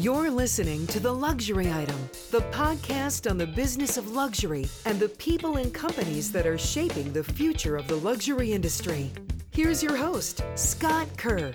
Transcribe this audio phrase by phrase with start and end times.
[0.00, 1.98] You're listening to The Luxury Item,
[2.30, 7.12] the podcast on the business of luxury and the people and companies that are shaping
[7.12, 9.10] the future of the luxury industry.
[9.50, 11.52] Here's your host, Scott Kerr.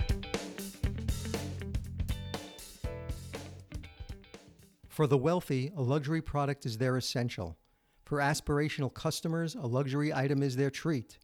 [4.90, 7.58] For the wealthy, a luxury product is their essential.
[8.04, 11.18] For aspirational customers, a luxury item is their treat.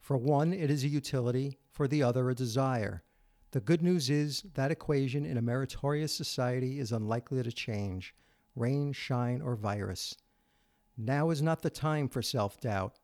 [0.00, 3.02] For one, it is a utility, for the other, a desire.
[3.50, 8.14] The good news is that equation in a meritorious society is unlikely to change
[8.54, 10.16] rain, shine, or virus.
[10.96, 12.98] Now is not the time for self doubt.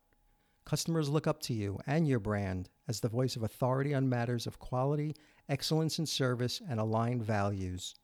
[0.64, 4.46] Customers look up to you and your brand as the voice of authority on matters
[4.46, 5.14] of quality,
[5.48, 7.94] excellence in service, and aligned values.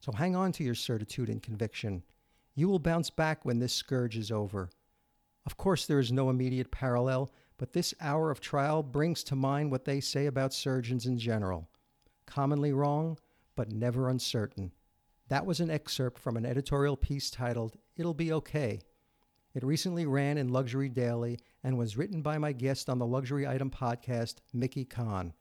[0.00, 2.04] So hang on to your certitude and conviction.
[2.54, 4.70] You will bounce back when this scourge is over.
[5.44, 9.70] Of course, there is no immediate parallel but this hour of trial brings to mind
[9.70, 11.68] what they say about surgeons in general
[12.28, 13.18] commonly wrong,
[13.56, 14.70] but never uncertain.
[15.28, 18.80] That was an excerpt from an editorial piece titled, It'll Be Okay.
[19.54, 23.46] It recently ran in Luxury Daily and was written by my guest on the Luxury
[23.46, 25.32] Item podcast, Mickey Khan.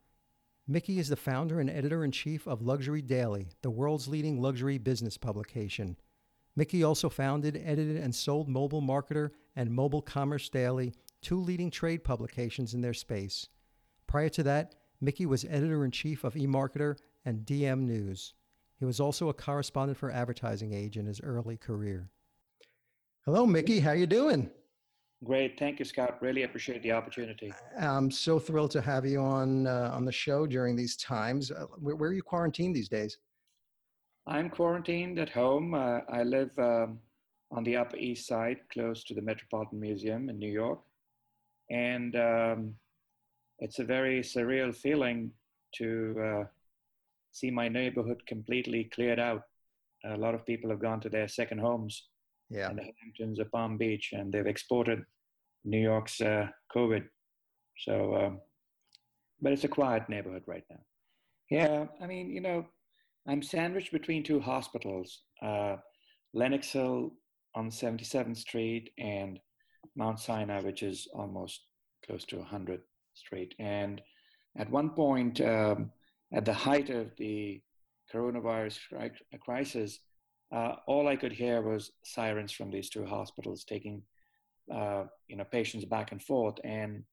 [0.66, 4.78] Mickey is the founder and editor in chief of Luxury Daily, the world's leading luxury
[4.78, 5.98] business publication.
[6.56, 12.04] Mickey also founded, edited, and sold Mobile Marketer and Mobile Commerce Daily, two leading trade
[12.04, 13.48] publications in their space.
[14.08, 18.34] Prior to that, Mickey was editor in chief of eMarketer and DM News.
[18.80, 22.10] He was also a correspondent for Advertising Age in his early career.
[23.26, 23.80] Hello, Mickey.
[23.80, 24.50] How you doing?
[25.24, 26.22] Great, thank you, Scott.
[26.22, 27.52] Really appreciate the opportunity.
[27.80, 31.50] I'm so thrilled to have you on uh, on the show during these times.
[31.50, 33.18] Uh, where, where, are you quarantined these days?
[34.28, 35.74] I'm quarantined at home.
[35.74, 37.00] Uh, I live um,
[37.50, 40.80] on the Upper East Side, close to the Metropolitan Museum in New York
[41.70, 42.74] and um,
[43.60, 45.32] it's a very surreal feeling
[45.76, 46.44] to uh,
[47.32, 49.42] see my neighborhood completely cleared out.
[50.06, 52.08] A lot of people have gone to their second homes
[52.50, 52.70] yeah.
[52.70, 55.04] in the Hamptons or Palm Beach, and they've exported
[55.66, 57.04] New York's uh, COVID.
[57.80, 58.42] So, um,
[59.42, 60.80] but it's a quiet neighborhood right now.
[61.50, 62.66] Yeah, I mean, you know,
[63.28, 65.78] I'm sandwiched between two hospitals, uh,
[66.34, 67.14] Lenox Hill
[67.56, 69.40] on 77th Street and
[69.98, 71.62] Mount Sinai, which is almost
[72.06, 72.82] close to 100
[73.14, 73.56] straight.
[73.60, 74.02] And
[74.58, 75.92] at one point, um,
[76.32, 77.62] at the height of the
[78.14, 78.80] coronavirus
[79.42, 80.00] crisis,
[80.54, 84.04] uh, all I could hear was sirens from these two hospitals taking,
[84.74, 87.04] uh, you know, patients back and forth, and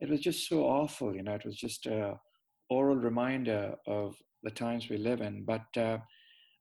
[0.00, 1.14] it was just so awful.
[1.14, 2.18] You know, it was just a
[2.68, 5.44] oral reminder of the times we live in.
[5.44, 5.98] But uh,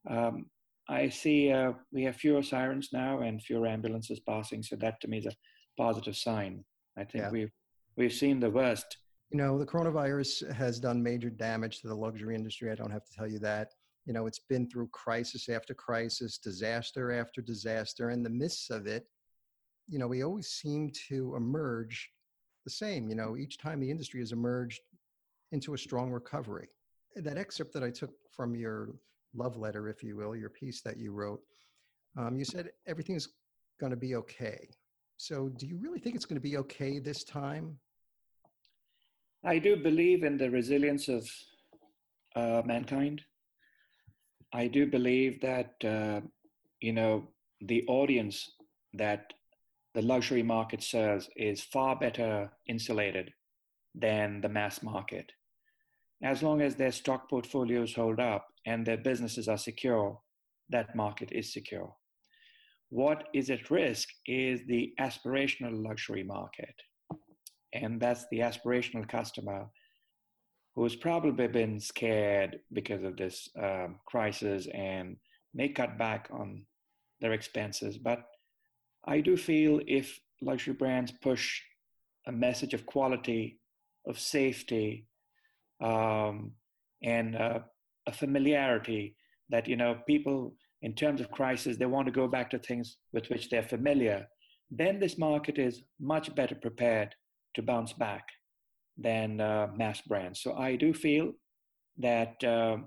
[0.09, 0.45] um,
[0.87, 5.07] I see uh, we have fewer sirens now and fewer ambulances passing, so that to
[5.07, 5.31] me is a
[5.77, 6.63] positive sign.
[6.97, 7.31] I think yeah.
[7.31, 7.51] we've
[7.97, 8.97] we've seen the worst.
[9.31, 12.71] You know, the coronavirus has done major damage to the luxury industry.
[12.71, 13.69] I don't have to tell you that.
[14.05, 18.11] You know, it's been through crisis after crisis, disaster after disaster.
[18.11, 19.07] In the midst of it,
[19.87, 22.11] you know, we always seem to emerge
[22.65, 23.09] the same.
[23.09, 24.81] You know, each time the industry has emerged
[25.51, 26.67] into a strong recovery.
[27.15, 28.89] That excerpt that I took from your
[29.35, 31.41] love letter, if you will, your piece that you wrote,
[32.17, 33.29] um, you said everything's
[33.79, 34.69] going to be okay.
[35.17, 37.77] So, do you really think it's going to be okay this time?
[39.43, 41.29] I do believe in the resilience of
[42.35, 43.21] uh, mankind.
[44.53, 46.21] I do believe that, uh,
[46.81, 47.27] you know,
[47.61, 48.49] the audience
[48.93, 49.33] that
[49.93, 53.31] the luxury market serves is far better insulated
[53.93, 55.31] than the mass market.
[56.23, 60.19] As long as their stock portfolios hold up and their businesses are secure,
[60.69, 61.93] that market is secure.
[62.89, 66.75] What is at risk is the aspirational luxury market.
[67.73, 69.67] And that's the aspirational customer
[70.75, 75.17] who's probably been scared because of this um, crisis and
[75.53, 76.65] may cut back on
[77.21, 77.97] their expenses.
[77.97, 78.25] But
[79.05, 81.61] I do feel if luxury brands push
[82.27, 83.59] a message of quality,
[84.05, 85.07] of safety,
[85.81, 86.51] um,
[87.03, 87.59] and uh,
[88.07, 89.15] a familiarity
[89.49, 90.55] that you know people
[90.85, 94.27] in terms of crisis, they want to go back to things with which they're familiar,
[94.69, 97.15] then this market is much better prepared
[97.55, 98.23] to bounce back
[98.95, 100.41] than uh, mass brands.
[100.41, 101.33] So I do feel
[101.97, 102.77] that uh,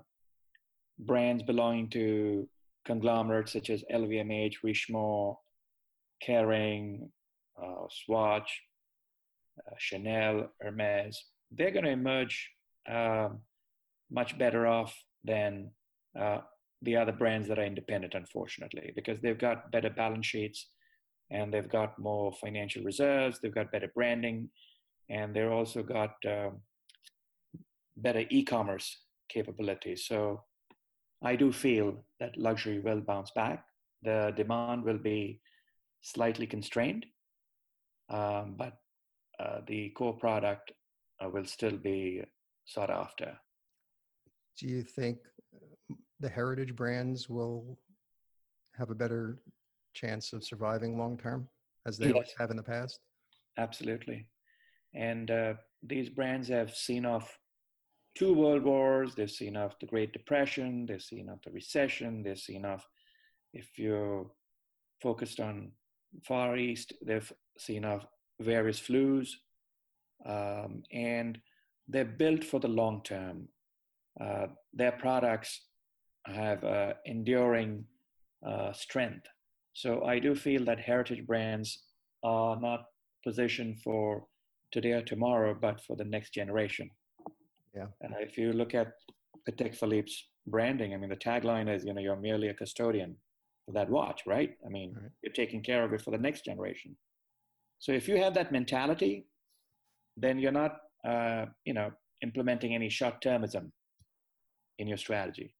[0.99, 2.47] brands belonging to
[2.85, 5.35] conglomerates such as LVMH, Richemont,
[6.25, 7.09] Kering,
[7.61, 8.61] uh, Swatch,
[9.59, 11.21] uh, Chanel, Hermes,
[11.51, 12.49] they're going to emerge
[12.89, 13.39] um,
[14.11, 15.71] much better off than
[16.19, 16.39] uh,
[16.81, 20.67] the other brands that are independent, unfortunately, because they've got better balance sheets
[21.31, 24.49] and they've got more financial reserves, they've got better branding,
[25.09, 26.49] and they've also got uh,
[27.97, 28.97] better e-commerce
[29.27, 30.05] capabilities.
[30.07, 30.43] So
[31.21, 33.65] I do feel that luxury will bounce back.
[34.01, 35.41] The demand will be
[36.01, 37.05] slightly constrained,
[38.09, 38.73] um, but
[39.39, 40.71] uh, the core product
[41.23, 42.23] uh, will still be
[42.69, 43.37] sought after.
[44.59, 45.17] Do you think
[45.55, 47.79] uh, the heritage brands will
[48.77, 49.39] have a better
[49.93, 51.47] chance of surviving long term
[51.87, 52.31] as they yes.
[52.37, 52.99] have in the past?
[53.57, 54.27] Absolutely.
[54.93, 57.37] And uh, these brands have seen off
[58.15, 62.37] two world wars, they've seen off the Great Depression, they've seen off the recession, they've
[62.37, 62.87] seen off,
[63.53, 64.27] if you're
[65.01, 65.71] focused on
[66.23, 68.05] Far East, they've seen off
[68.39, 69.29] various flus.
[70.25, 71.39] Um, and
[71.89, 73.47] they're built for the long term.
[74.19, 75.61] Uh, their products
[76.25, 77.85] have uh, enduring
[78.45, 79.25] uh, strength.
[79.73, 81.83] So I do feel that heritage brands
[82.23, 82.81] are not
[83.25, 84.25] positioned for
[84.71, 86.89] today or tomorrow, but for the next generation.
[87.75, 87.87] Yeah.
[88.01, 88.93] And if you look at
[89.49, 93.15] Patek Philippe's branding, I mean, the tagline is, you know, you're merely a custodian
[93.65, 94.51] for that watch, right?
[94.65, 95.11] I mean, right.
[95.23, 96.95] you're taking care of it for the next generation.
[97.79, 99.27] So if you have that mentality,
[100.17, 101.91] then you're not, uh, you know,
[102.21, 103.71] implementing any short-termism
[104.77, 105.55] in your strategy.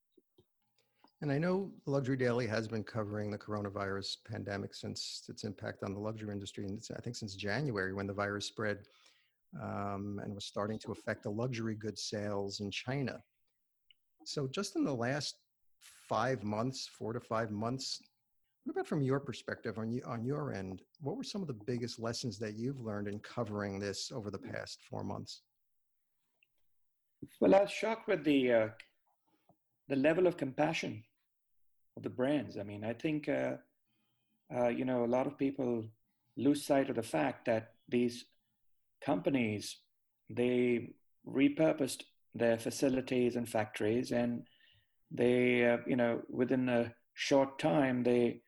[1.21, 5.93] And I know Luxury Daily has been covering the coronavirus pandemic since its impact on
[5.93, 8.79] the luxury industry, and I think since January when the virus spread
[9.61, 13.21] um, and was starting to affect the luxury goods sales in China.
[14.25, 15.35] So, just in the last
[16.07, 18.01] five months, four to five months,
[18.63, 20.81] what about from your perspective on you, on your end?
[21.01, 24.37] What were some of the biggest lessons that you've learned in covering this over the
[24.37, 25.41] past four months?
[27.39, 28.67] Well, I was shocked with the uh,
[29.87, 31.03] the level of compassion
[31.97, 32.57] of the brands.
[32.57, 33.53] I mean, I think uh,
[34.55, 35.85] uh, you know a lot of people
[36.37, 38.25] lose sight of the fact that these
[39.01, 39.77] companies
[40.29, 40.93] they
[41.27, 42.03] repurposed
[42.35, 44.43] their facilities and factories, and
[45.11, 48.41] they uh, you know within a short time they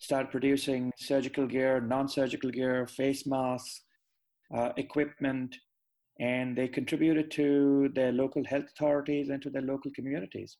[0.00, 3.82] started producing surgical gear, non-surgical gear, face masks,
[4.54, 5.54] uh, equipment,
[6.18, 10.56] and they contributed to their local health authorities and to their local communities.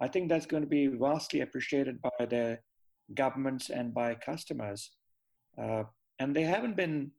[0.00, 2.58] I think that's going to be vastly appreciated by the
[3.14, 4.92] governments and by customers.
[5.60, 5.84] Uh,
[6.18, 7.10] and they haven't been,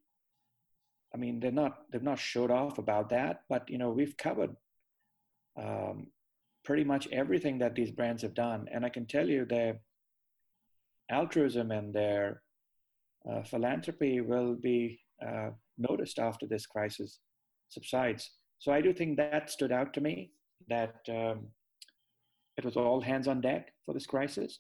[1.14, 4.56] I mean, they're not, they've not showed off about that, but, you know, we've covered
[5.62, 6.08] um,
[6.64, 8.68] pretty much everything that these brands have done.
[8.72, 9.80] And I can tell you their
[11.12, 12.42] altruism and their
[13.30, 17.20] uh, philanthropy will be uh, noticed after this crisis
[17.70, 18.32] subsides.
[18.60, 20.32] So I do think that stood out to me
[20.70, 21.48] that um,
[22.58, 24.60] it was all hands on deck for this crisis.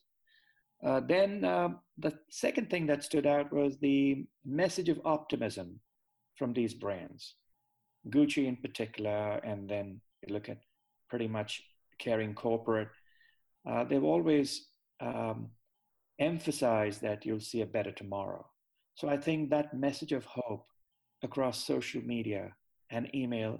[0.84, 5.80] Uh, then uh, the second thing that stood out was the message of optimism
[6.38, 7.36] from these brands,
[8.10, 10.58] Gucci in particular, and then you look at
[11.10, 11.62] pretty much
[12.02, 12.90] Kering corporate.
[13.70, 14.66] Uh, they've always
[15.00, 15.52] um,
[16.22, 18.46] emphasized that you'll see a better tomorrow.
[18.96, 20.66] So I think that message of hope
[21.24, 22.54] across social media
[22.92, 23.60] and email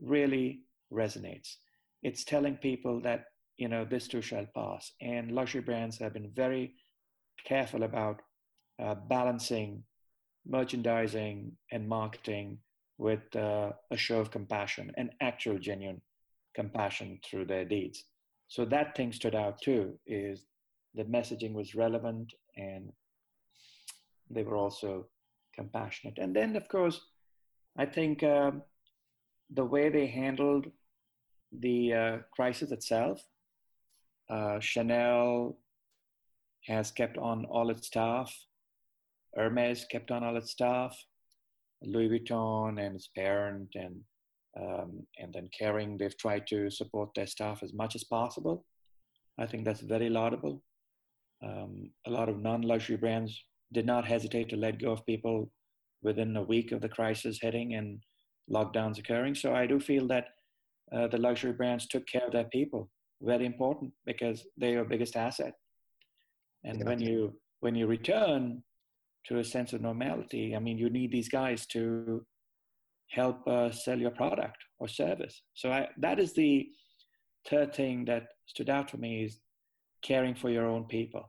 [0.00, 0.60] really
[0.92, 1.56] resonates.
[2.02, 3.24] It's telling people that,
[3.56, 4.92] you know, this too shall pass.
[5.00, 6.74] And luxury brands have been very
[7.44, 8.22] careful about
[8.82, 9.82] uh, balancing
[10.46, 12.58] merchandising and marketing
[12.98, 16.00] with uh, a show of compassion and actual genuine
[16.54, 18.04] compassion through their deeds.
[18.48, 20.44] So that thing stood out too, is
[20.94, 22.92] the messaging was relevant and
[24.30, 25.06] they were also
[25.54, 26.18] compassionate.
[26.18, 27.00] And then, of course,
[27.76, 28.52] I think uh,
[29.50, 30.66] the way they handled
[31.52, 33.22] the uh, crisis itself,
[34.30, 35.58] uh, Chanel
[36.66, 38.34] has kept on all its staff,
[39.34, 40.96] Hermes kept on all its staff,
[41.82, 44.00] Louis Vuitton and its parent, and
[44.54, 48.66] um, and then Kering, they've tried to support their staff as much as possible.
[49.38, 50.62] I think that's very laudable.
[51.44, 55.50] Um, a lot of non-luxury brands did not hesitate to let go of people
[56.02, 58.00] within a week of the crisis hitting and
[58.50, 59.34] lockdowns occurring.
[59.34, 60.26] So I do feel that
[60.94, 62.90] uh, the luxury brands took care of their people.
[63.20, 65.54] Very important because they're your biggest asset.
[66.64, 66.84] And yeah.
[66.84, 68.62] when you when you return
[69.26, 72.26] to a sense of normality, I mean, you need these guys to
[73.10, 75.42] help uh, sell your product or service.
[75.54, 76.66] So I, that is the
[77.48, 79.38] third thing that stood out for me is
[80.02, 81.28] caring for your own people.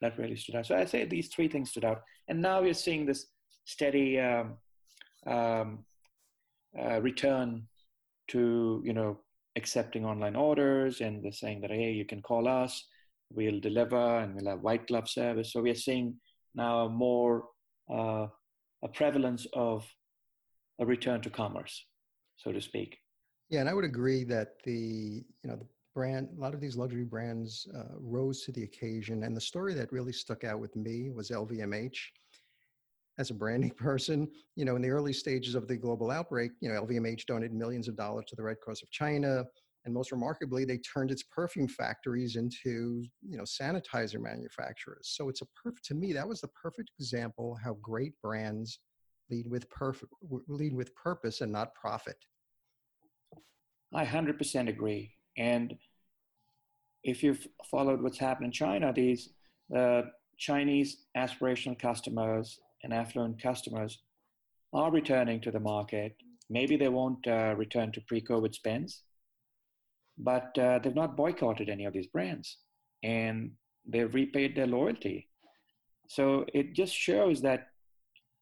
[0.00, 0.66] That really stood out.
[0.66, 2.02] So I say these three things stood out.
[2.28, 3.26] And now we're seeing this
[3.64, 4.56] steady um,
[5.26, 5.84] um,
[6.78, 7.66] uh, return
[8.28, 9.18] to you know
[9.56, 12.84] accepting online orders and they're saying that hey you can call us
[13.30, 16.14] we'll deliver and we'll have white glove service so we are seeing
[16.54, 17.44] now more
[17.92, 18.26] uh,
[18.82, 19.86] a prevalence of
[20.80, 21.86] a return to commerce
[22.36, 22.98] so to speak
[23.50, 26.76] yeah and i would agree that the you know the, brand, a lot of these
[26.76, 29.22] luxury brands uh, rose to the occasion.
[29.24, 31.96] And the story that really stuck out with me was LVMH.
[33.18, 36.68] As a branding person, you know, in the early stages of the global outbreak, you
[36.68, 39.44] know, LVMH donated millions of dollars to the Red Cross of China.
[39.84, 45.12] And most remarkably, they turned its perfume factories into, you know, sanitizer manufacturers.
[45.14, 48.80] So it's a perfect, to me, that was the perfect example how great brands
[49.30, 50.12] lead with perfect,
[50.48, 52.16] lead with purpose and not profit.
[53.92, 55.12] I 100% agree.
[55.36, 55.74] And
[57.02, 59.30] if you've followed what's happened in China, these
[59.76, 60.02] uh,
[60.38, 63.98] Chinese aspirational customers and affluent customers
[64.72, 66.16] are returning to the market.
[66.50, 69.02] Maybe they won't uh, return to pre COVID spends,
[70.18, 72.58] but uh, they've not boycotted any of these brands
[73.02, 73.52] and
[73.86, 75.28] they've repaid their loyalty.
[76.08, 77.68] So it just shows that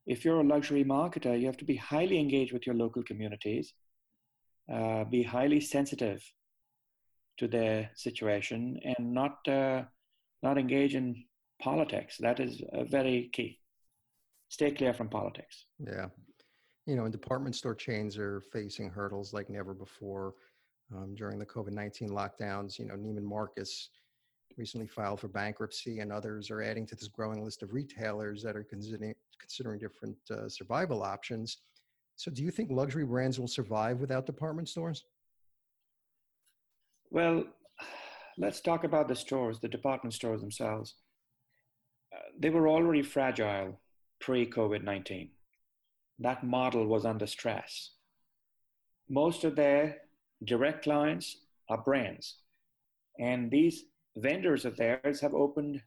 [0.06, 3.72] if you're a luxury marketer, you have to be highly engaged with your local communities,
[4.72, 6.22] uh, be highly sensitive
[7.38, 9.82] to their situation, and not uh,
[10.42, 11.24] not engage in
[11.60, 12.16] politics.
[12.18, 13.58] That is uh, very key.
[14.48, 15.66] Stay clear from politics.
[15.78, 16.06] Yeah,
[16.86, 20.34] you know, and department store chains are facing hurdles like never before
[20.94, 22.78] um, during the COVID nineteen lockdowns.
[22.78, 23.90] You know, Neiman Marcus
[24.56, 28.56] recently filed for bankruptcy, and others are adding to this growing list of retailers that
[28.56, 31.58] are considering, considering different uh, survival options.
[32.16, 35.04] So, do you think luxury brands will survive without department stores?
[37.12, 37.44] Well,
[38.38, 40.94] let's talk about the stores, the department stores themselves.
[42.10, 43.78] Uh, they were already fragile
[44.18, 45.28] pre COVID 19.
[46.20, 47.90] That model was under stress.
[49.10, 49.98] Most of their
[50.42, 51.36] direct clients
[51.68, 52.38] are brands.
[53.20, 53.84] And these
[54.16, 55.82] vendors of theirs have opened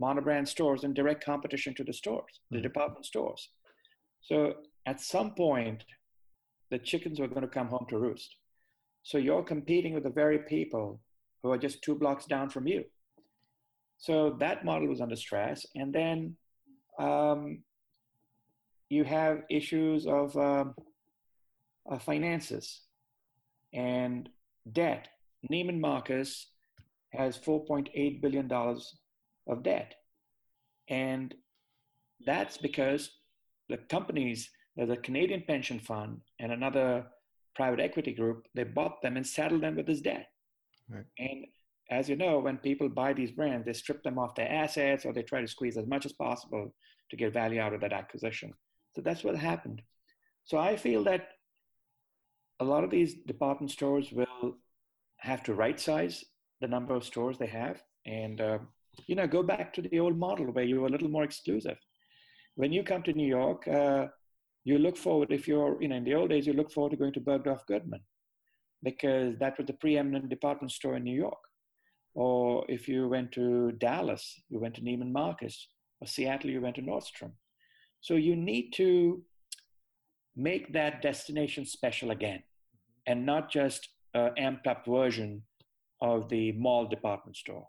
[0.00, 2.62] monobrand stores in direct competition to the stores, the hmm.
[2.62, 3.50] department stores.
[4.22, 4.54] So
[4.86, 5.84] at some point,
[6.70, 8.36] the chickens were going to come home to roost.
[9.02, 11.00] So you're competing with the very people
[11.42, 12.84] who are just two blocks down from you.
[13.98, 15.66] So that model was under stress.
[15.74, 16.36] And then
[16.98, 17.62] um,
[18.88, 20.74] you have issues of um,
[21.90, 22.82] uh, finances
[23.72, 24.28] and
[24.72, 25.08] debt.
[25.50, 26.48] Neiman Marcus
[27.12, 29.94] has $4.8 billion of debt.
[30.88, 31.34] And
[32.26, 33.10] that's because
[33.68, 37.06] the companies, there's a Canadian pension fund and another
[37.54, 40.26] private equity group, they bought them and saddled them with this debt.
[40.88, 41.04] Right.
[41.18, 41.46] And
[41.90, 45.12] as you know, when people buy these brands, they strip them off their assets or
[45.12, 46.72] they try to squeeze as much as possible
[47.10, 48.52] to get value out of that acquisition.
[48.94, 49.82] So that's what happened.
[50.44, 51.28] So I feel that
[52.60, 54.56] a lot of these department stores will
[55.18, 56.24] have to right size
[56.60, 58.58] the number of stores they have and uh,
[59.06, 61.76] you know go back to the old model where you were a little more exclusive
[62.56, 64.06] when you come to new york uh,
[64.64, 66.96] you look forward if you're you know in the old days you look forward to
[66.96, 68.00] going to bergdorf goodman
[68.82, 71.42] because that was the preeminent department store in new york
[72.14, 75.68] or if you went to dallas you went to neiman marcus
[76.00, 77.32] or seattle you went to nordstrom
[78.00, 79.22] so you need to
[80.36, 82.42] make that destination special again
[83.06, 85.42] and not just an amped up version
[86.00, 87.66] of the mall department store.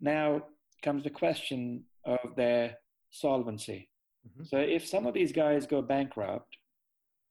[0.00, 0.42] Now
[0.82, 2.76] comes the question of their
[3.10, 3.88] solvency.
[4.26, 4.44] Mm-hmm.
[4.44, 6.56] So if some of these guys go bankrupt,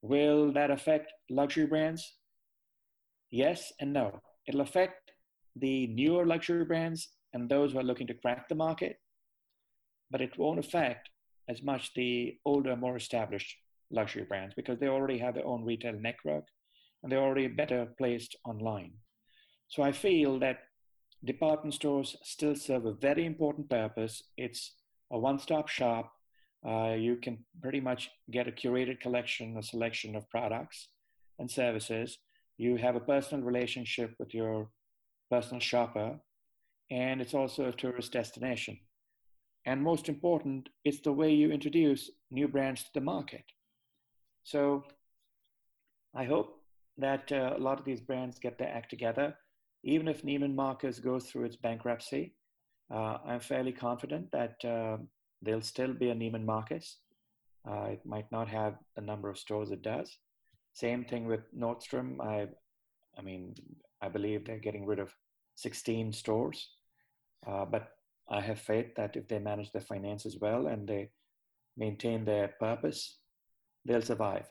[0.01, 2.17] will that affect luxury brands?
[3.29, 4.19] Yes and no.
[4.47, 5.11] It'll affect
[5.55, 8.97] the newer luxury brands and those who are looking to crack the market,
[10.09, 11.09] but it won't affect
[11.49, 13.55] as much the older, more established
[13.91, 16.45] luxury brands because they already have their own retail network
[17.03, 18.93] and they're already better placed online.
[19.67, 20.59] So I feel that
[21.23, 24.23] department stores still serve a very important purpose.
[24.37, 24.75] It's
[25.11, 26.11] a one stop shop.
[26.67, 30.89] Uh, you can pretty much get a curated collection, a selection of products
[31.39, 32.19] and services.
[32.57, 34.69] You have a personal relationship with your
[35.29, 36.19] personal shopper,
[36.91, 38.77] and it's also a tourist destination.
[39.65, 43.45] And most important, it's the way you introduce new brands to the market.
[44.43, 44.83] So
[46.15, 46.59] I hope
[46.97, 49.35] that uh, a lot of these brands get their act together
[49.83, 52.33] even if Neiman Marcus goes through its bankruptcy,
[52.93, 54.97] uh, I'm fairly confident that uh,
[55.41, 56.97] there'll still be a Neiman Marcus.
[57.67, 60.17] Uh, it might not have the number of stores it does.
[60.73, 62.19] Same thing with Nordstrom.
[62.21, 62.47] I,
[63.17, 63.55] I mean,
[64.01, 65.13] I believe they're getting rid of
[65.55, 66.69] 16 stores,
[67.45, 67.89] uh, but
[68.29, 71.09] I have faith that if they manage their finances well and they
[71.77, 73.17] maintain their purpose,
[73.85, 74.47] they'll survive.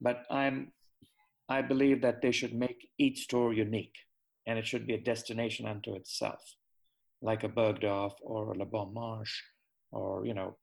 [0.00, 0.72] But I'm,
[1.48, 3.94] I believe that they should make each store unique
[4.46, 6.42] and it should be a destination unto itself,
[7.22, 9.42] like a Bergdorf or a Le Bon Marche
[9.94, 10.56] or, you know,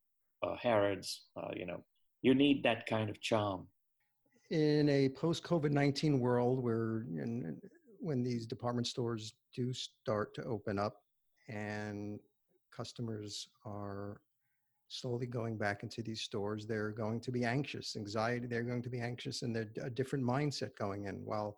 [0.43, 1.83] uh, Harrods, uh, you know,
[2.21, 3.67] you need that kind of charm.
[4.49, 7.05] In a post COVID 19 world where
[7.99, 10.97] when these department stores do start to open up
[11.47, 12.19] and
[12.75, 14.19] customers are
[14.87, 18.89] slowly going back into these stores, they're going to be anxious, anxiety, they're going to
[18.89, 21.15] be anxious and they're a different mindset going in.
[21.23, 21.57] While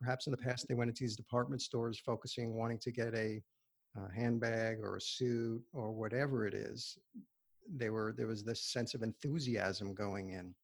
[0.00, 3.42] perhaps in the past they went into these department stores focusing, wanting to get a,
[4.06, 6.98] a handbag or a suit or whatever it is,
[7.76, 10.54] they were there was this sense of enthusiasm going in.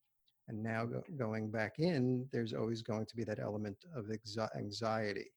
[0.49, 4.07] And now go, going back in there's always going to be that element of
[4.57, 5.31] anxiety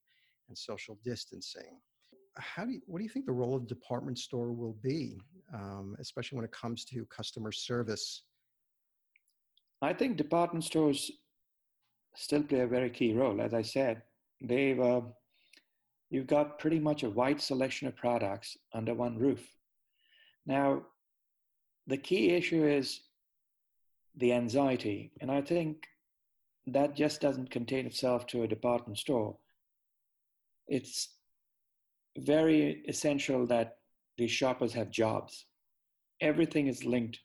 [0.47, 1.79] and social distancing.
[2.35, 5.17] How do you, what do you think the role of department store will be
[5.53, 8.23] um, especially when it comes to customer service?
[9.81, 11.11] I think department stores
[12.15, 13.39] still play a very key role.
[13.41, 14.01] As i said
[14.41, 15.01] they've uh,
[16.09, 19.45] you've got pretty much a wide selection of products under one roof
[20.45, 20.83] now
[21.87, 23.01] the key issue is
[24.17, 25.11] the anxiety.
[25.21, 25.87] And I think
[26.67, 29.37] that just doesn't contain itself to a department store.
[30.67, 31.09] It's
[32.17, 33.77] very essential that
[34.17, 35.45] these shoppers have jobs.
[36.19, 37.19] Everything is linked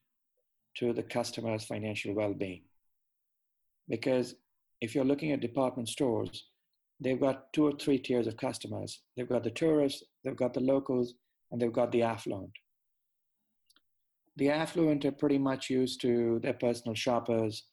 [0.77, 2.63] to the customer's financial well being.
[3.89, 4.37] Because
[4.81, 6.45] if you're looking at department stores,
[7.01, 9.03] they've got two or three tiers of customers.
[9.17, 11.15] They've got the tourists, they've got the locals,
[11.51, 12.53] and they've got the affluent
[14.37, 17.65] the affluent are pretty much used to their personal shoppers,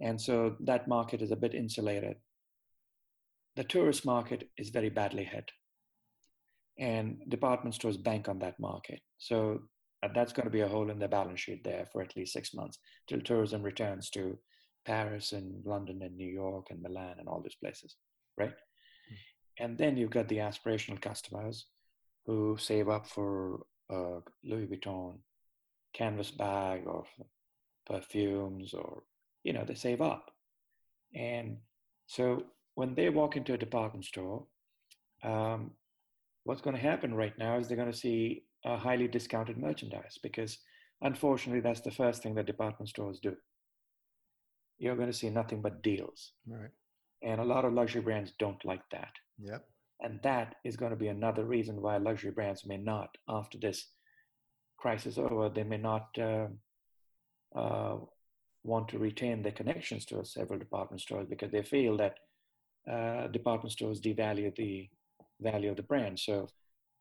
[0.00, 2.16] and so that market is a bit insulated.
[3.56, 5.50] The tourist market is very badly hit,
[6.78, 9.00] and department stores bank on that market.
[9.18, 9.60] So
[10.02, 12.32] uh, that's going to be a hole in the balance sheet there for at least
[12.32, 12.78] six months
[13.08, 14.38] till tourism returns to
[14.84, 17.96] Paris and London and New York and Milan and all those places,
[18.36, 18.50] right?
[18.50, 19.64] Mm-hmm.
[19.64, 21.66] And then you've got the aspirational customers
[22.26, 23.60] who save up for
[23.90, 25.18] uh, Louis Vuitton
[25.94, 27.04] canvas bag or
[27.86, 29.02] perfumes or
[29.44, 30.30] you know they save up
[31.14, 31.56] and
[32.06, 32.42] so
[32.74, 34.44] when they walk into a department store
[35.22, 35.70] um,
[36.42, 40.18] what's going to happen right now is they're going to see a highly discounted merchandise
[40.22, 40.58] because
[41.02, 43.36] unfortunately that's the first thing that department stores do
[44.78, 46.70] you're going to see nothing but deals right
[47.24, 49.64] and a lot of luxury brands don't like that yep
[50.00, 53.88] and that is going to be another reason why luxury brands may not after this
[54.84, 56.46] crisis over, they may not uh,
[57.58, 57.96] uh,
[58.64, 62.14] want to retain their connections to several department stores because they feel that
[62.94, 64.88] uh, department stores devalue the
[65.40, 66.18] value of the brand.
[66.18, 66.48] So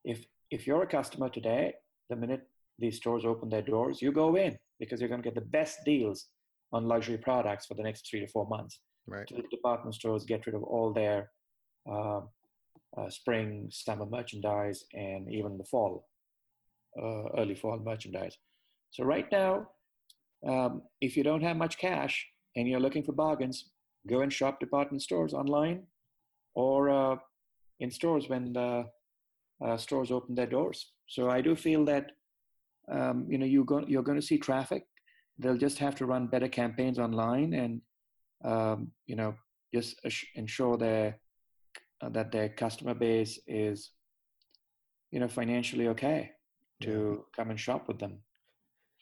[0.06, 1.74] if if you're a customer today,
[2.10, 2.44] the minute
[2.80, 5.80] these stores open their doors, you go in because you're going to get the best
[5.86, 6.28] deals
[6.72, 8.80] on luxury products for the next three to four months.
[9.08, 9.28] Right.
[9.30, 11.32] So the department stores get rid of all their
[11.90, 12.22] uh,
[12.98, 16.08] uh, spring, summer merchandise, and even the fall
[16.98, 18.38] uh, early fall merchandise.
[18.92, 19.68] So right now,
[20.48, 23.72] um, if you don't have much cash and you're looking for bargains,
[24.08, 25.84] go and shop department stores online
[26.56, 27.16] or uh,
[27.80, 28.86] in stores when the
[29.66, 30.92] uh, stores open their doors.
[31.08, 32.12] So I do feel that
[32.92, 34.86] um, you know you you're going to see traffic.
[35.40, 37.82] They'll just have to run better campaigns online and
[38.44, 39.36] um, you know
[39.74, 39.96] just
[40.36, 41.20] ensure their
[42.02, 43.92] uh, that their customer base is
[45.12, 46.32] you know financially okay
[46.82, 48.20] to come and shop with them.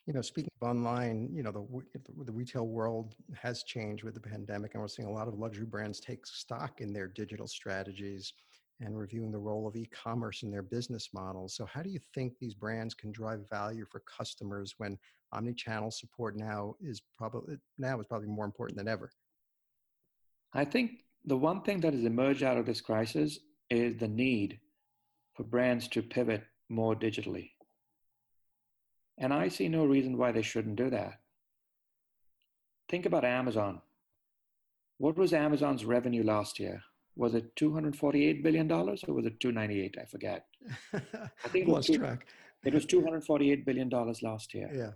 [0.07, 4.19] You know, speaking of online, you know, the, the retail world has changed with the
[4.19, 8.33] pandemic, and we're seeing a lot of luxury brands take stock in their digital strategies
[8.79, 11.55] and reviewing the role of e-commerce in their business models.
[11.55, 14.97] So, how do you think these brands can drive value for customers when
[15.33, 19.11] omni-channel support now is probably now is probably more important than ever?
[20.53, 20.91] I think
[21.25, 24.59] the one thing that has emerged out of this crisis is the need
[25.33, 27.51] for brands to pivot more digitally.
[29.17, 31.19] And I see no reason why they shouldn't do that.
[32.89, 33.81] Think about Amazon.
[34.97, 36.83] What was Amazon's revenue last year?
[37.15, 39.97] Was it $248 billion or was it 298?
[40.01, 40.45] I forget.
[40.93, 42.25] I think it was, two, track.
[42.63, 44.69] it was $248 billion last year.
[44.73, 44.91] Yeah.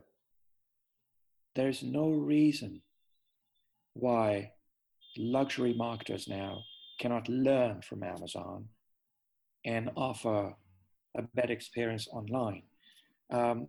[1.55, 2.81] There's no reason
[3.93, 4.51] why
[5.17, 6.61] luxury marketers now
[6.99, 8.65] cannot learn from Amazon
[9.65, 10.53] and offer
[11.17, 12.63] a better experience online.
[13.31, 13.67] Um,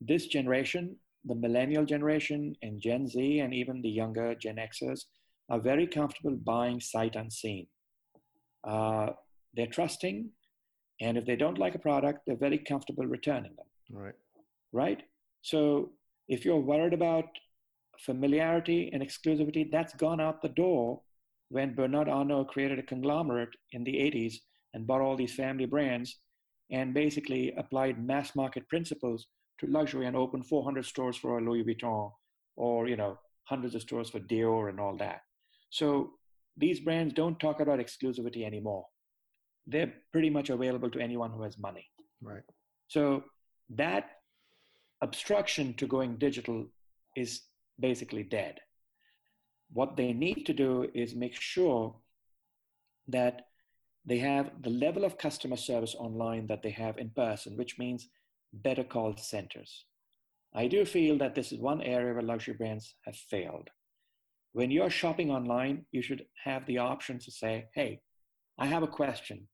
[0.00, 5.04] this generation, the millennial generation and Gen Z, and even the younger Gen Xers,
[5.48, 7.66] are very comfortable buying sight unseen.
[8.64, 9.10] Uh,
[9.54, 10.30] they're trusting,
[11.00, 13.66] and if they don't like a product, they're very comfortable returning them.
[13.90, 14.14] Right.
[14.72, 15.02] Right?
[15.42, 15.92] So
[16.28, 17.26] if you're worried about
[18.04, 21.00] familiarity and exclusivity, that's gone out the door
[21.48, 24.34] when Bernard Arnault created a conglomerate in the 80s
[24.74, 26.18] and bought all these family brands
[26.70, 29.26] and basically applied mass market principles
[29.58, 32.10] to luxury and opened 400 stores for Louis Vuitton
[32.56, 35.20] or, you know, hundreds of stores for Dior and all that.
[35.70, 36.12] So
[36.56, 38.86] these brands don't talk about exclusivity anymore.
[39.66, 41.86] they're pretty much available to anyone who has money.
[42.20, 42.42] Right.
[42.88, 43.24] So
[43.70, 44.10] that
[45.00, 46.66] obstruction to going digital
[47.16, 47.42] is
[47.82, 48.60] basically dead.
[49.72, 51.94] What they need to do is make sure
[53.08, 53.42] that
[54.06, 58.08] they have the level of customer service online that they have in person, which means
[58.52, 59.84] better call centers.
[60.54, 63.68] I do feel that this is one area where luxury brands have failed.
[64.52, 68.00] When you're shopping online, you should have the option to say, hey,
[68.58, 69.48] I have a question.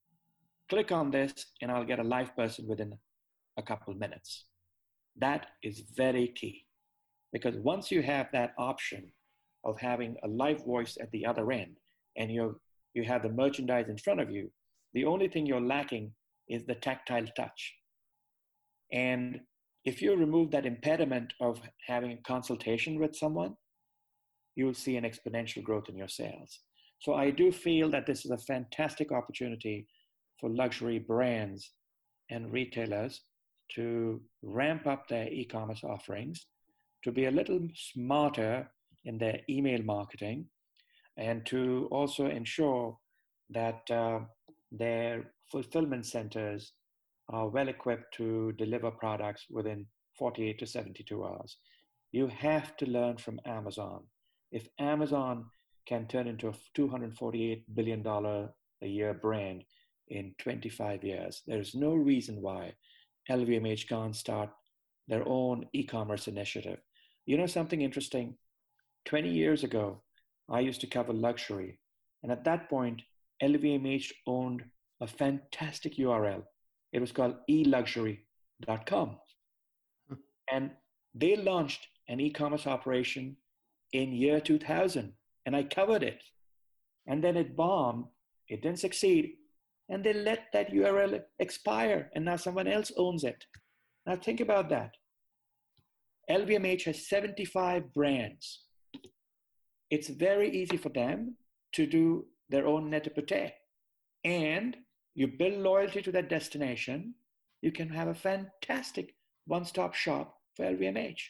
[0.69, 2.99] Click on this, and I'll get a live person within
[3.57, 4.47] a couple minutes.
[5.17, 6.68] That is very key
[7.33, 9.13] because once you have that option
[9.65, 11.77] of having a live voice at the other end
[12.17, 12.61] and you
[12.95, 14.51] you have the merchandise in front of you,
[14.95, 16.11] the only thing you're lacking
[16.49, 17.75] is the tactile touch.
[18.93, 19.41] And
[19.85, 23.55] if you remove that impediment of having a consultation with someone,
[24.57, 26.61] you will see an exponential growth in your sales.
[27.01, 29.87] So I do feel that this is a fantastic opportunity
[30.41, 31.73] for luxury brands
[32.31, 33.21] and retailers
[33.75, 36.47] to ramp up their e-commerce offerings,
[37.05, 38.71] to be a little smarter
[39.05, 40.47] in their email marketing,
[41.17, 42.97] and to also ensure
[43.51, 44.21] that uh,
[44.71, 46.73] their fulfillment centers
[47.31, 49.87] are well equipped to deliver products within
[50.19, 51.59] 48 to 72 hours.
[52.13, 54.05] You have to learn from Amazon.
[54.51, 55.47] If Amazon
[55.87, 59.65] can turn into a $248 billion a year brand
[60.09, 62.75] in 25 years, there's no reason why
[63.31, 64.51] LVMH can't start
[65.07, 66.79] their own e commerce initiative.
[67.29, 68.37] You know something interesting?
[69.05, 70.01] 20 years ago,
[70.49, 71.79] I used to cover luxury.
[72.23, 73.03] And at that point,
[73.43, 74.65] LVMH owned
[75.03, 76.43] a fantastic URL.
[76.95, 79.19] It was called eluxury.com.
[80.09, 80.15] Hmm.
[80.51, 80.71] And
[81.15, 83.37] they launched an e commerce operation
[83.93, 85.13] in year 2000,
[85.45, 86.23] and I covered it.
[87.07, 88.07] And then it bombed,
[88.49, 89.35] it didn't succeed,
[89.91, 93.45] and they let that URL expire, and now someone else owns it.
[94.07, 94.93] Now think about that.
[96.31, 98.65] LVMH has 75 brands.
[99.91, 101.37] It's very easy for them
[101.73, 103.53] to do their own net-a-porter.
[104.25, 104.77] And
[105.15, 107.15] you build loyalty to that destination,
[107.63, 109.15] you can have a fantastic
[109.47, 111.21] one-stop shop for LVMH.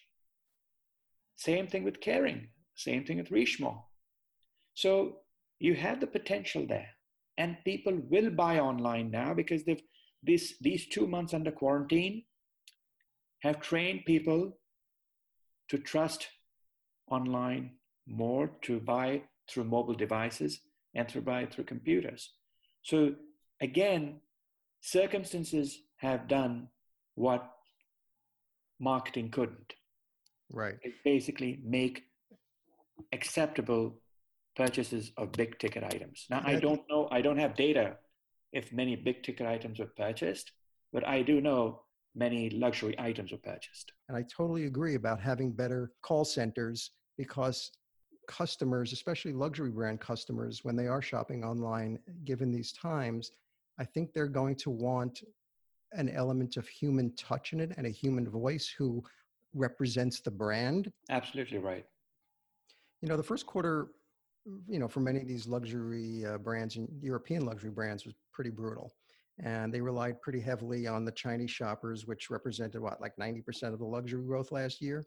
[1.37, 3.79] Same thing with Kering, same thing with Richemont.
[4.75, 5.19] So
[5.61, 6.89] you have the potential there
[7.37, 9.83] and people will buy online now because they've
[10.23, 12.25] this these two months under quarantine
[13.43, 14.53] have trained people
[15.69, 16.29] to trust
[17.11, 17.73] online
[18.07, 20.61] more to buy through mobile devices
[20.95, 22.33] and to buy through computers.
[22.83, 23.15] So
[23.61, 24.21] again
[24.81, 26.69] circumstances have done
[27.15, 27.51] what
[28.79, 29.75] marketing couldn't.
[30.51, 30.77] Right.
[30.83, 32.05] It basically make
[33.13, 34.01] acceptable
[34.57, 36.27] purchases of big ticket items.
[36.31, 37.97] Now, I don't know, I don't have data
[38.53, 40.53] if many big ticket items were purchased,
[40.93, 41.83] but I do know
[42.19, 43.93] many luxury items were purchased.
[44.09, 47.71] And I totally agree about having better call centers because
[48.29, 53.33] customers, especially luxury brand customers, when they are shopping online, given these times,
[53.79, 55.23] I think they're going to want
[55.93, 59.03] an element of human touch in it and a human voice who
[59.55, 60.93] represents the brand.
[61.09, 61.87] Absolutely right.
[63.01, 63.89] You know, the first quarter
[64.67, 68.51] you know, for many of these luxury uh, brands and European luxury brands was pretty
[68.51, 68.93] brutal.
[69.41, 73.79] And they relied pretty heavily on the Chinese shoppers, which represented what, like 90% of
[73.79, 75.05] the luxury growth last year?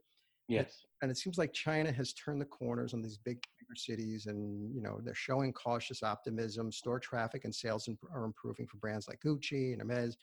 [0.48, 0.86] Yes.
[1.02, 4.74] And it seems like China has turned the corners on these big bigger cities and,
[4.74, 6.72] you know, they're showing cautious optimism.
[6.72, 10.18] Store traffic and sales are improving for brands like Gucci and Hermes.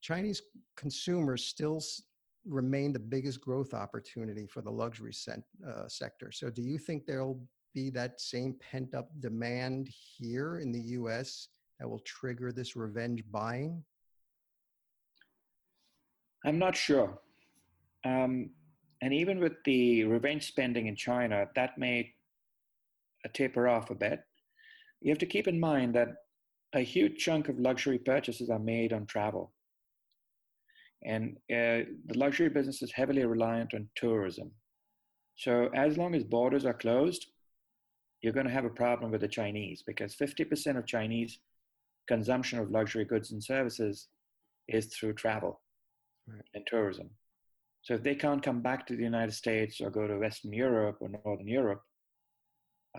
[0.00, 0.42] Chinese
[0.76, 1.80] consumers still
[2.44, 6.30] remain the biggest growth opportunity for the luxury cent, uh, sector.
[6.30, 7.40] So do you think there'll
[7.72, 13.22] be that same pent up demand here in the US that will trigger this revenge
[13.30, 13.84] buying?
[16.44, 17.18] I'm not sure.
[18.04, 18.50] Um,
[19.00, 22.14] and even with the revenge spending in China, that may
[23.32, 24.20] taper off a bit.
[25.00, 26.08] You have to keep in mind that
[26.74, 29.52] a huge chunk of luxury purchases are made on travel.
[31.04, 34.50] And uh, the luxury business is heavily reliant on tourism.
[35.36, 37.26] So, as long as borders are closed,
[38.22, 41.40] you're going to have a problem with the Chinese because 50% of Chinese
[42.08, 44.08] consumption of luxury goods and services
[44.68, 45.60] is through travel
[46.28, 46.42] right.
[46.54, 47.10] and tourism.
[47.82, 50.96] So if they can't come back to the United States or go to Western Europe
[51.00, 51.82] or Northern Europe,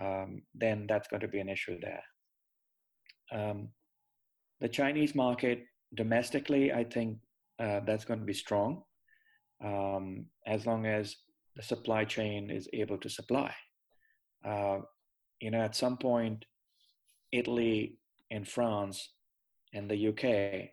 [0.00, 2.04] um, then that's going to be an issue there.
[3.32, 3.68] Um,
[4.60, 5.64] the Chinese market
[5.94, 7.18] domestically, I think
[7.58, 8.82] uh, that's going to be strong
[9.64, 11.16] um, as long as
[11.56, 13.52] the supply chain is able to supply.
[14.46, 14.78] Uh,
[15.40, 16.44] you know, at some point,
[17.32, 17.98] Italy
[18.30, 19.10] and France
[19.74, 20.70] and the UK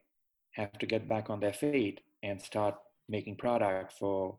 [0.53, 2.75] have to get back on their feet and start
[3.09, 4.37] making product for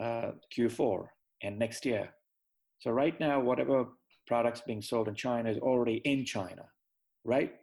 [0.00, 1.06] uh, Q4
[1.42, 2.08] and next year.
[2.80, 3.86] So right now, whatever
[4.26, 6.64] products being sold in China is already in China,
[7.24, 7.54] right?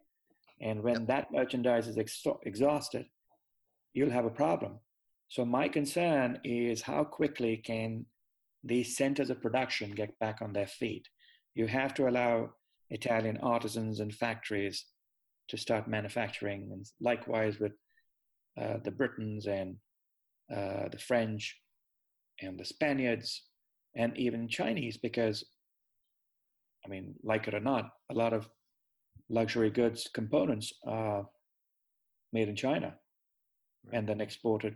[0.62, 3.06] And when that merchandise is ex- exhausted,
[3.94, 4.80] you'll have a problem.
[5.28, 8.06] So my concern is how quickly can
[8.64, 11.08] these centers of production get back on their feet?
[11.56, 12.52] You have to allow
[12.92, 14.86] Italian artisans and factories
[15.48, 17.74] to start manufacturing, and likewise with
[18.62, 19.78] uh, the Britons and
[20.56, 21.58] uh, the French
[22.42, 23.44] and the Spaniards
[23.96, 25.44] and even Chinese, because
[26.86, 28.48] I mean, like it or not, a lot of
[29.30, 31.26] luxury goods components are
[32.34, 32.94] made in China
[33.86, 33.98] right.
[33.98, 34.76] and then exported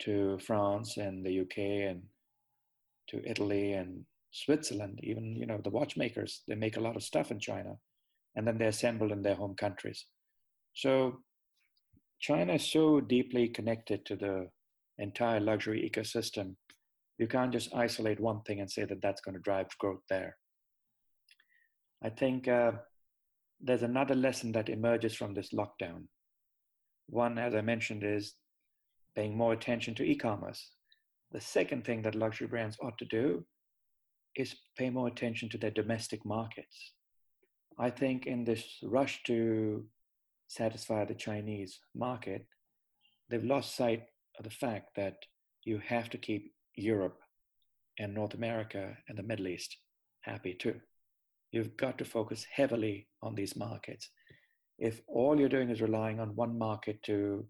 [0.00, 2.02] to France and the UK and
[3.08, 5.00] to Italy and Switzerland.
[5.02, 7.76] Even you know the watchmakers they make a lot of stuff in China,
[8.36, 10.06] and then they assemble in their home countries.
[10.74, 11.20] So
[12.20, 14.48] China is so deeply connected to the
[14.98, 16.56] entire luxury ecosystem.
[17.18, 20.36] You can't just isolate one thing and say that that's going to drive growth there.
[22.02, 22.72] I think uh,
[23.60, 26.04] there's another lesson that emerges from this lockdown.
[27.08, 28.34] One, as I mentioned, is
[29.16, 30.70] paying more attention to e commerce.
[31.32, 33.44] The second thing that luxury brands ought to do
[34.38, 36.92] is pay more attention to their domestic markets.
[37.78, 39.84] I think in this rush to
[40.46, 42.46] satisfy the Chinese market,
[43.28, 44.04] they've lost sight
[44.38, 45.16] of the fact that
[45.64, 47.18] you have to keep Europe
[47.98, 49.76] and North America and the Middle East
[50.20, 50.80] happy too.
[51.50, 54.08] You've got to focus heavily on these markets.
[54.78, 57.44] If all you're doing is relying on one market to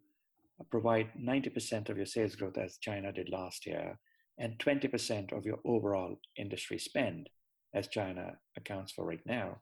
[0.70, 3.98] provide 90% of your sales growth, as China did last year,
[4.38, 7.28] and 20% of your overall industry spend,
[7.74, 9.58] as China accounts for right now,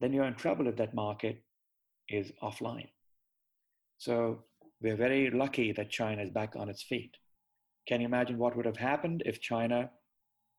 [0.00, 1.42] then you're in trouble if that market
[2.08, 2.88] is offline.
[3.98, 4.44] So
[4.80, 7.14] we're very lucky that China is back on its feet.
[7.86, 9.90] Can you imagine what would have happened if China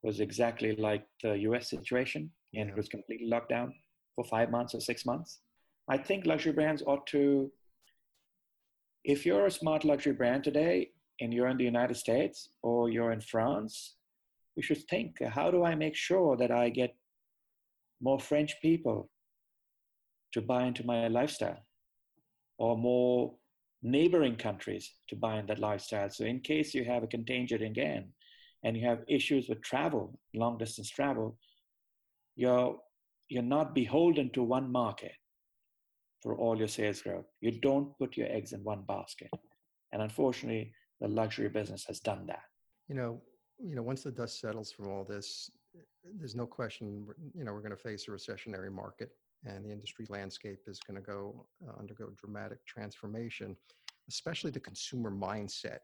[0.02, 3.74] was exactly like the US situation and it was completely locked down
[4.14, 5.40] for five months or six months?
[5.88, 7.50] I think luxury brands ought to,
[9.04, 10.90] if you're a smart luxury brand today
[11.22, 13.94] and you're in the United States or you're in France,
[14.56, 16.94] you should think how do I make sure that I get
[18.00, 19.08] more French people
[20.32, 21.62] to buy into my lifestyle
[22.58, 23.34] or more
[23.82, 26.10] neighboring countries to buy in that lifestyle.
[26.10, 28.12] So, in case you have a contagion again
[28.64, 31.38] and you have issues with travel, long distance travel,
[32.36, 32.76] you're,
[33.28, 35.12] you're not beholden to one market
[36.22, 37.26] for all your sales growth.
[37.40, 39.30] You don't put your eggs in one basket.
[39.92, 42.44] And unfortunately, the luxury business has done that.
[42.88, 43.20] You know,
[43.58, 45.50] you know, once the dust settles from all this,
[46.18, 49.10] there's no question, you know, we're going to face a recessionary market
[49.44, 53.56] and the industry landscape is going to go uh, undergo dramatic transformation,
[54.08, 55.78] especially the consumer mindset.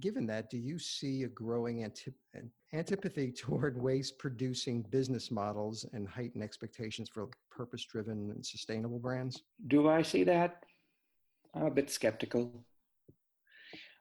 [0.00, 2.14] Given that, do you see a growing antip-
[2.72, 9.42] antipathy toward waste producing business models and heightened expectations for purpose driven and sustainable brands?
[9.68, 10.64] Do I see that?
[11.54, 12.66] I'm a bit skeptical.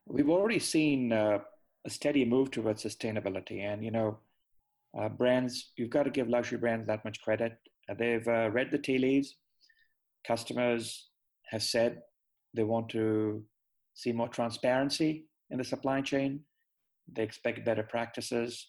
[0.08, 1.40] We've already seen uh,
[1.86, 4.20] a steady move towards sustainability, and you know,
[4.98, 7.58] uh, brands, you've got to give luxury brands that much credit.
[7.98, 9.36] They've uh, read the tea leaves.
[10.26, 11.10] Customers
[11.50, 12.02] have said
[12.54, 13.44] they want to
[13.94, 16.42] see more transparency in the supply chain.
[17.12, 18.68] They expect better practices.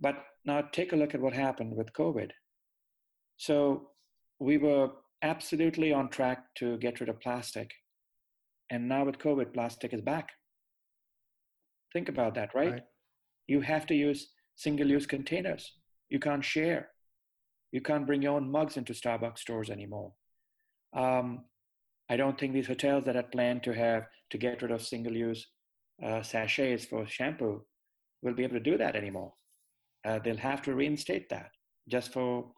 [0.00, 2.30] But now take a look at what happened with COVID.
[3.36, 3.90] So
[4.38, 4.90] we were
[5.22, 7.70] absolutely on track to get rid of plastic.
[8.70, 10.30] And now with COVID, plastic is back.
[11.92, 12.72] Think about that, right?
[12.72, 12.82] right.
[13.46, 15.72] You have to use single use containers.
[16.08, 16.88] You can't share.
[17.72, 20.12] You can't bring your own mugs into Starbucks stores anymore.
[20.94, 21.44] Um,
[22.08, 25.46] I don't think these hotels that had planned to have to get rid of single-use
[26.04, 27.62] uh, sachets for shampoo
[28.22, 29.32] will be able to do that anymore.
[30.04, 31.50] Uh, they'll have to reinstate that
[31.88, 32.50] just for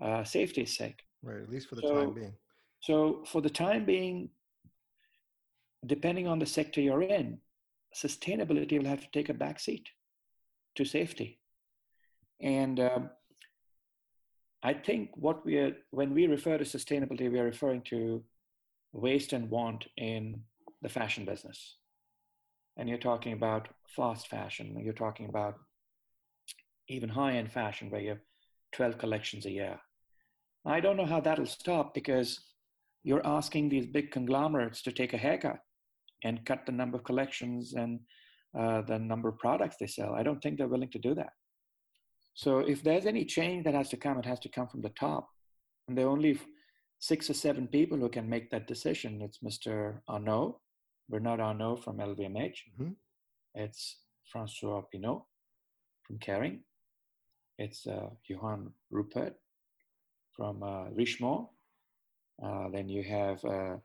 [0.00, 1.00] uh, safety's sake.
[1.22, 2.34] Right, at least for the so, time being.
[2.80, 4.30] So, for the time being,
[5.86, 7.38] depending on the sector you're in,
[7.94, 9.88] sustainability will have to take a back seat
[10.76, 11.38] to safety.
[12.40, 13.10] And um,
[14.62, 18.22] I think what we are, when we refer to sustainability, we are referring to
[18.92, 20.42] waste and want in
[20.82, 21.76] the fashion business.
[22.76, 25.54] And you're talking about fast fashion, you're talking about
[26.88, 28.20] even high end fashion where you have
[28.72, 29.80] 12 collections a year.
[30.64, 32.40] I don't know how that'll stop because
[33.02, 35.60] you're asking these big conglomerates to take a haircut
[36.26, 38.00] and cut the number of collections and
[38.58, 40.14] uh, the number of products they sell.
[40.14, 41.32] I don't think they're willing to do that.
[42.34, 44.94] So if there's any change that has to come, it has to come from the
[45.06, 45.28] top.
[45.86, 46.38] And there are only
[46.98, 49.22] six or seven people who can make that decision.
[49.22, 50.00] It's Mr.
[50.08, 50.60] Arnault,
[51.08, 52.56] Bernard Arnault from LVMH.
[52.72, 52.90] Mm-hmm.
[53.54, 53.96] It's
[54.30, 55.24] Francois Pinault
[56.06, 56.58] from Kering.
[57.58, 59.34] It's uh, Johann Rupert
[60.36, 61.48] from uh, Richemont.
[62.42, 63.76] Uh, then you have uh,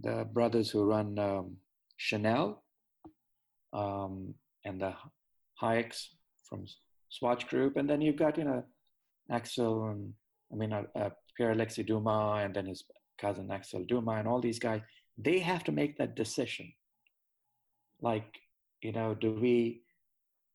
[0.00, 1.56] the brothers who run um,
[1.98, 2.62] Chanel
[3.74, 4.34] um,
[4.64, 4.94] and the
[5.60, 6.08] Hayeks
[6.48, 6.64] from
[7.10, 7.76] Swatch Group.
[7.76, 8.64] And then you've got, you know,
[9.30, 10.14] Axel and
[10.50, 12.84] I mean, uh, uh, Pierre Alexis Dumas and then his
[13.20, 14.80] cousin Axel Dumas and all these guys,
[15.18, 16.72] they have to make that decision.
[18.00, 18.38] Like,
[18.80, 19.82] you know, do we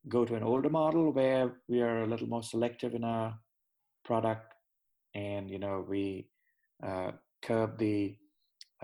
[0.08, 3.38] go to an older model where we are a little more selective in our
[4.06, 4.54] product
[5.14, 6.28] and, you know, we
[6.86, 8.16] uh, curb the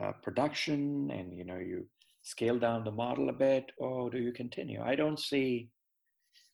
[0.02, 1.86] uh, production and, you know, you
[2.30, 4.82] scale down the model a bit or do you continue?
[4.84, 5.70] I don't see,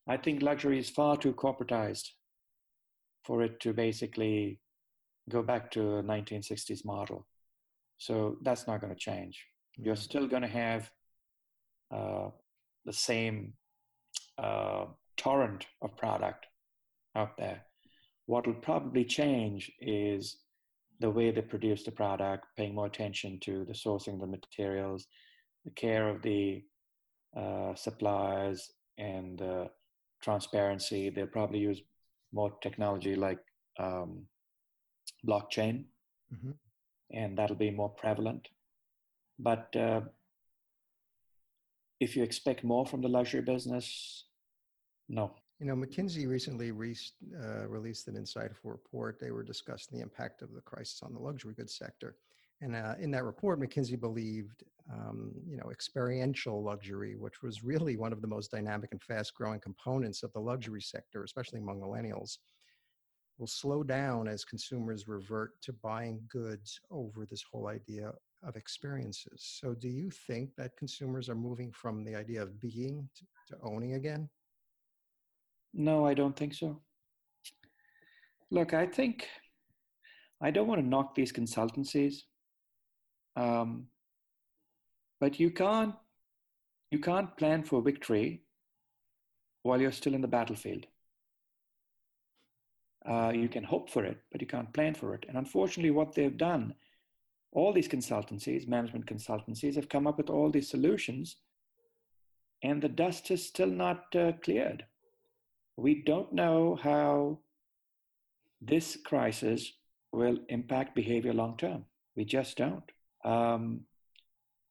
[0.07, 2.07] I think luxury is far too corporatized
[3.25, 4.59] for it to basically
[5.29, 7.27] go back to a 1960s model.
[7.97, 9.43] So that's not going to change.
[9.77, 9.85] Mm-hmm.
[9.85, 10.89] You're still going to have
[11.93, 12.29] uh,
[12.85, 13.53] the same
[14.37, 14.85] uh,
[15.17, 16.45] torrent of product
[17.17, 17.65] out there.
[18.27, 20.37] What will probably change is
[21.01, 25.07] the way they produce the product, paying more attention to the sourcing of the materials,
[25.65, 26.63] the care of the
[27.35, 29.69] uh, suppliers, and the
[30.21, 31.09] transparency.
[31.09, 31.81] They'll probably use
[32.31, 33.39] more technology like
[33.79, 34.25] um,
[35.27, 35.85] blockchain,
[36.33, 36.51] mm-hmm.
[37.11, 38.47] and that'll be more prevalent.
[39.37, 40.01] But uh,
[41.99, 44.25] if you expect more from the luxury business,
[45.09, 45.35] no.
[45.59, 46.97] You know, McKinsey recently re-
[47.41, 49.19] uh, released an insightful report.
[49.19, 52.17] They were discussing the impact of the crisis on the luxury goods sector.
[52.61, 57.97] And uh, in that report, McKinsey believed, um, you know, experiential luxury, which was really
[57.97, 62.37] one of the most dynamic and fast-growing components of the luxury sector, especially among millennials,
[63.37, 68.11] will slow down as consumers revert to buying goods over this whole idea
[68.43, 69.57] of experiences.
[69.59, 73.61] So, do you think that consumers are moving from the idea of being to, to
[73.63, 74.29] owning again?
[75.73, 76.79] No, I don't think so.
[78.51, 79.27] Look, I think
[80.41, 82.17] I don't want to knock these consultancies,
[83.35, 83.87] um,
[85.19, 85.95] but you can't
[86.91, 88.41] you can't plan for victory
[89.63, 90.85] while you're still in the battlefield.
[93.05, 95.25] Uh, you can hope for it, but you can't plan for it.
[95.27, 96.73] And unfortunately, what they've done,
[97.51, 101.37] all these consultancies, management consultancies, have come up with all these solutions,
[102.63, 104.85] and the dust is still not uh, cleared.
[105.77, 107.39] We don't know how
[108.61, 109.73] this crisis
[110.11, 111.85] will impact behavior long term.
[112.15, 112.89] We just don't.
[113.23, 113.81] Um,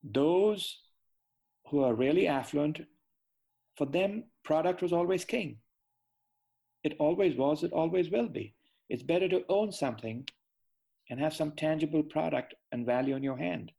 [0.05, 0.79] those
[1.69, 2.81] who are really affluent,
[3.77, 5.59] for them, product was always king.
[6.83, 8.55] It always was, it always will be.
[8.91, 10.29] It's better to own something
[11.11, 13.73] and have some tangible product and value in your hand.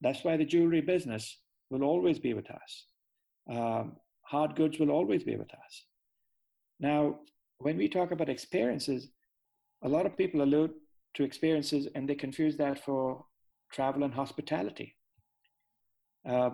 [0.00, 1.38] That's why the jewelry business
[1.70, 2.86] will always be with us.
[3.50, 5.84] Um, hard goods will always be with us.
[6.80, 7.20] Now,
[7.58, 9.08] when we talk about experiences,
[9.82, 10.72] a lot of people allude
[11.14, 13.24] to experiences and they confuse that for
[13.72, 14.96] travel and hospitality.
[16.26, 16.50] Uh,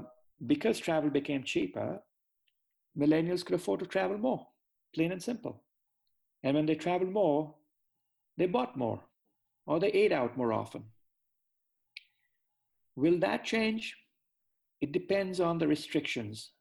[0.47, 2.01] because travel became cheaper,
[2.99, 4.47] millennials could afford to travel more
[4.95, 5.63] plain and simple.
[6.43, 7.55] And when they traveled more,
[8.37, 9.01] they bought more
[9.67, 10.85] or they ate out more often.
[12.97, 13.97] Will that change?
[14.81, 16.53] It depends on the restrictions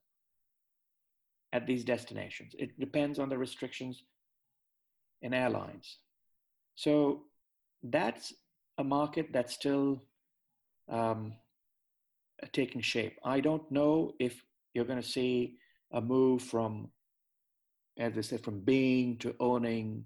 [1.53, 2.53] at these destinations.
[2.59, 4.03] It depends on the restrictions
[5.21, 5.97] in airlines.
[6.75, 7.23] So
[7.81, 8.33] that's
[8.77, 10.01] a market that's still
[10.89, 11.33] um,
[12.53, 13.17] taking shape.
[13.23, 15.57] I don't know if you're going to see
[15.91, 16.89] a move from
[17.99, 20.05] as I said, from being to owning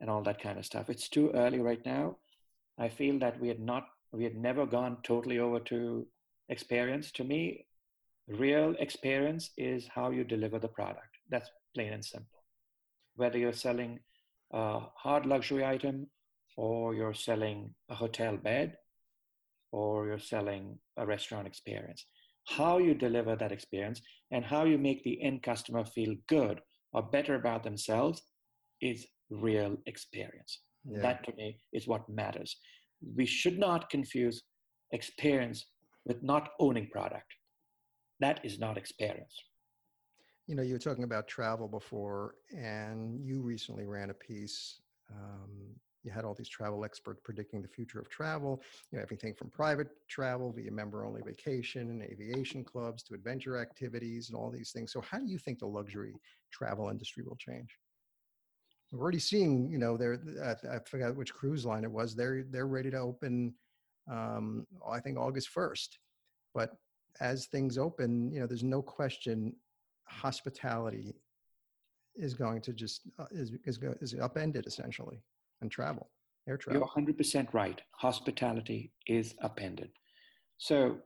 [0.00, 0.90] and all that kind of stuff.
[0.90, 2.18] It's too early right now.
[2.78, 6.06] I feel that we had not, we had never gone totally over to
[6.50, 7.10] experience.
[7.12, 7.64] To me,
[8.28, 11.18] real experience is how you deliver the product.
[11.30, 12.44] That's plain and simple.
[13.16, 14.00] Whether you're selling
[14.52, 16.08] a hard luxury item
[16.56, 18.76] or you're selling a hotel bed
[19.74, 22.06] or you're selling a restaurant experience.
[22.46, 24.00] How you deliver that experience
[24.30, 26.60] and how you make the end customer feel good
[26.92, 28.22] or better about themselves
[28.80, 30.60] is real experience.
[30.88, 31.02] Yeah.
[31.02, 32.56] That to me is what matters.
[33.16, 34.44] We should not confuse
[34.92, 35.66] experience
[36.06, 37.30] with not owning product.
[38.20, 39.34] That is not experience.
[40.46, 44.80] You know, you were talking about travel before, and you recently ran a piece.
[45.10, 45.50] Um,
[46.04, 49.50] you had all these travel experts predicting the future of travel, you know, everything from
[49.50, 54.70] private travel via member only vacation and aviation clubs to adventure activities and all these
[54.70, 54.92] things.
[54.92, 56.14] So, how do you think the luxury
[56.52, 57.78] travel industry will change?
[58.94, 60.20] we're already seeing, you know, they're
[60.70, 62.14] I forgot which cruise line it was.
[62.14, 63.54] They're they're ready to open.
[64.10, 65.98] Um, I think August first,
[66.54, 66.76] but
[67.20, 69.54] as things open, you know, there's no question
[70.06, 71.14] hospitality
[72.14, 75.20] is going to just uh, is is is upended essentially
[75.64, 76.10] and travel
[76.48, 76.88] air travel.
[76.96, 77.80] You're 100% right.
[77.92, 79.90] Hospitality is upended.
[80.58, 80.98] So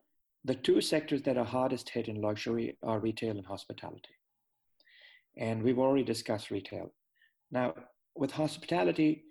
[0.44, 4.14] the two sectors that are hardest hit in luxury are retail and hospitality.
[5.36, 6.92] And we've already discussed retail.
[7.50, 7.74] Now,
[8.16, 9.24] with hospitality,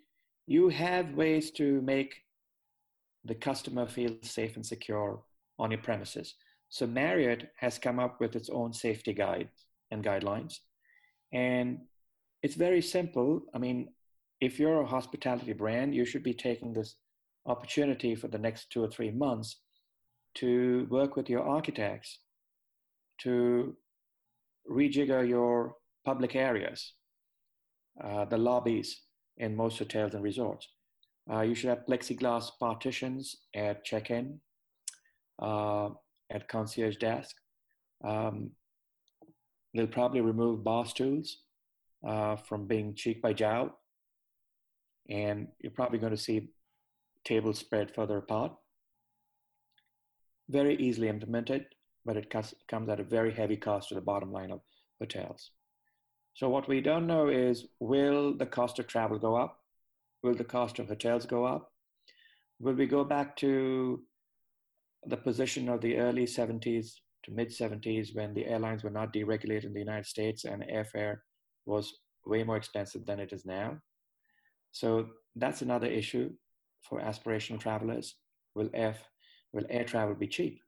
[0.45, 2.15] you have ways to make
[3.25, 5.21] the customer feel safe and secure
[5.59, 6.35] on your premises.
[6.69, 9.49] So Marriott has come up with its own safety guide
[9.91, 10.59] and guidelines.
[11.33, 11.79] And
[12.41, 13.41] it's very simple.
[13.53, 13.89] I mean,
[14.39, 16.95] if you're a hospitality brand, you should be taking this
[17.45, 19.57] opportunity for the next two or three months
[20.35, 22.19] to work with your architects
[23.19, 23.75] to
[24.69, 25.75] rejigger your
[26.05, 26.93] public areas,
[28.03, 29.01] uh, the lobbies
[29.37, 30.67] in most hotels and resorts.
[31.31, 34.39] Uh, you should have plexiglass partitions at check-in,
[35.41, 35.89] uh,
[36.29, 37.35] at concierge desk.
[38.03, 38.51] Um,
[39.73, 41.39] they'll probably remove bar stools
[42.07, 43.77] uh, from being cheek by jowl
[45.09, 46.49] and you're probably going to see
[47.23, 48.53] tables spread further apart.
[50.49, 51.65] Very easily implemented,
[52.05, 54.61] but it comes at a very heavy cost to the bottom line of
[54.99, 55.51] hotels.
[56.33, 59.59] So what we don't know is, will the cost of travel go up?
[60.23, 61.71] Will the cost of hotels go up?
[62.59, 64.03] Will we go back to
[65.05, 66.93] the position of the early 70s
[67.23, 71.17] to mid 70s when the airlines were not deregulated in the United States and airfare
[71.65, 71.93] was
[72.25, 73.77] way more expensive than it is now?
[74.77, 76.29] So that's another issue
[76.83, 78.13] for aspirational travelers.
[78.53, 78.95] Will air,
[79.51, 80.61] will air travel be cheap?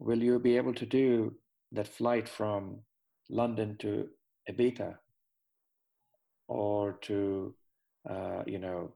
[0.00, 1.32] Will you be able to do
[1.70, 2.80] that flight from
[3.30, 4.08] London to
[4.50, 4.96] Ibiza
[6.48, 7.54] or to,
[8.10, 8.92] uh, you know,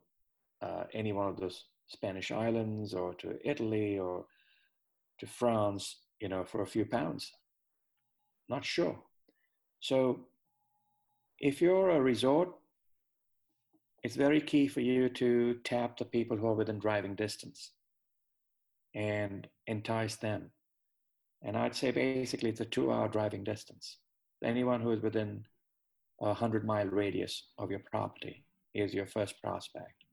[0.60, 4.26] uh, any one of those Spanish islands or to Italy or
[5.20, 7.30] to France, you know, for a few pounds?
[8.48, 8.98] Not sure.
[9.78, 10.26] So
[11.38, 12.48] if you're a resort
[14.06, 17.72] it's very key for you to tap the people who are within driving distance
[18.94, 20.52] and entice them.
[21.42, 23.98] And I'd say basically it's a two hour driving distance.
[24.44, 25.44] Anyone who is within
[26.20, 28.44] a hundred mile radius of your property
[28.74, 30.04] is your first prospect.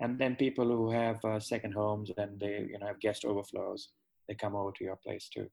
[0.00, 3.90] And then people who have uh, second homes and they you know have guest overflows,
[4.28, 5.46] they come over to your place too.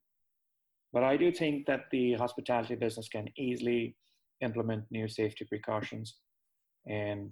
[0.94, 3.94] But I do think that the hospitality business can easily
[4.40, 6.16] implement new safety precautions
[6.86, 7.30] and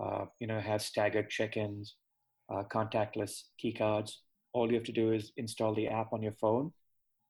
[0.00, 1.96] uh, you know, have staggered check-ins,
[2.52, 4.22] uh, contactless key cards.
[4.52, 6.72] All you have to do is install the app on your phone,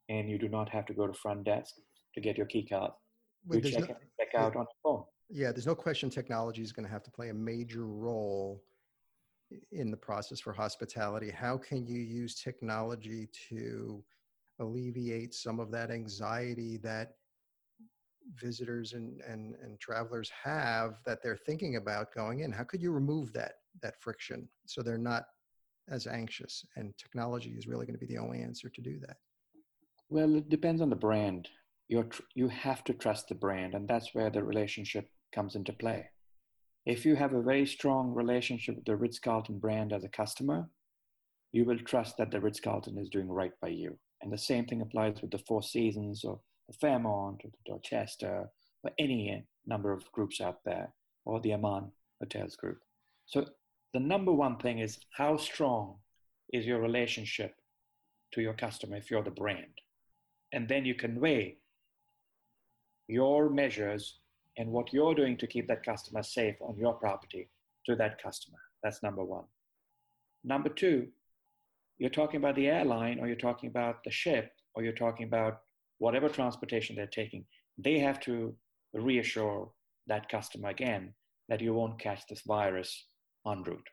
[0.08, 1.74] and you do not have to go to front desk
[2.14, 2.92] to get your key card.
[3.50, 5.04] you check no, in, check out on your phone.
[5.28, 8.62] Yeah, there's no question technology is going to have to play a major role
[9.72, 11.30] in the process for hospitality.
[11.30, 14.02] How can you use technology to
[14.60, 17.14] alleviate some of that anxiety that
[18.36, 22.52] visitors and, and, and travelers have that they're thinking about going in?
[22.52, 23.52] How could you remove that,
[23.82, 25.24] that friction so they're not
[25.88, 26.64] as anxious?
[26.76, 29.16] And technology is really going to be the only answer to do that.
[30.08, 31.48] Well, it depends on the brand.
[31.88, 35.72] You're tr- you have to trust the brand, and that's where the relationship comes into
[35.72, 36.06] play.
[36.86, 40.68] If you have a very strong relationship with the Ritz Carlton brand as a customer,
[41.52, 43.98] you will trust that the Ritz Carlton is doing right by you.
[44.22, 48.48] And the same thing applies with the Four Seasons or the Fairmont or the Dorchester
[48.84, 50.92] or any number of groups out there
[51.24, 51.90] or the Aman
[52.20, 52.78] Hotels group.
[53.26, 53.46] So
[53.92, 55.96] the number one thing is how strong
[56.52, 57.56] is your relationship
[58.32, 59.80] to your customer if you're the brand.
[60.52, 61.56] And then you convey
[63.08, 64.18] your measures
[64.56, 67.48] and what you're doing to keep that customer safe on your property
[67.86, 68.58] to that customer.
[68.82, 69.44] That's number one.
[70.44, 71.08] Number two,
[71.98, 75.60] you're talking about the airline or you're talking about the ship or you're talking about
[76.00, 77.44] whatever transportation they're taking,
[77.78, 78.54] they have to
[78.94, 79.70] reassure
[80.06, 81.14] that customer again
[81.48, 83.06] that you won't catch this virus
[83.46, 83.88] en route.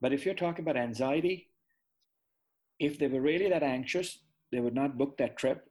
[0.00, 1.50] But if you're talking about anxiety,
[2.78, 4.18] if they were really that anxious,
[4.50, 5.70] they would not book that trip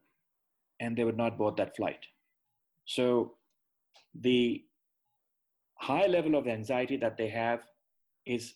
[0.80, 2.06] and they would not board that flight.
[2.86, 3.34] So
[4.16, 4.64] the
[5.76, 7.62] high level of anxiety that they have
[8.26, 8.54] is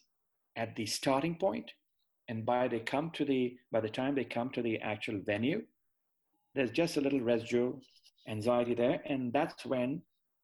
[0.55, 1.71] at the starting point
[2.29, 5.61] and by they come to the by the time they come to the actual venue
[6.55, 7.81] there's just a little residual
[8.27, 9.01] anxiety there.
[9.05, 10.01] And that's when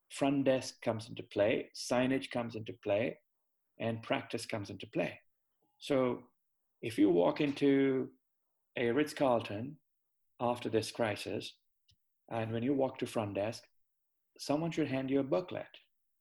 [0.10, 3.18] front desk comes into play, signage comes into play,
[3.80, 5.20] and practice comes into play.
[5.80, 6.24] So
[6.82, 8.10] if you walk into
[8.78, 9.78] a Ritz Carlton
[10.40, 11.54] after this crisis,
[12.30, 13.64] and when you walk to front desk,
[14.40, 15.66] someone should hand you a booklet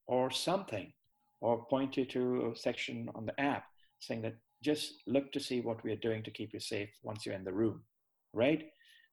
[0.06, 0.92] or something,
[1.40, 3.64] or point you to a section on the app
[4.00, 7.24] saying that just look to see what we are doing to keep you safe once
[7.26, 7.82] you're in the room,
[8.32, 8.64] right?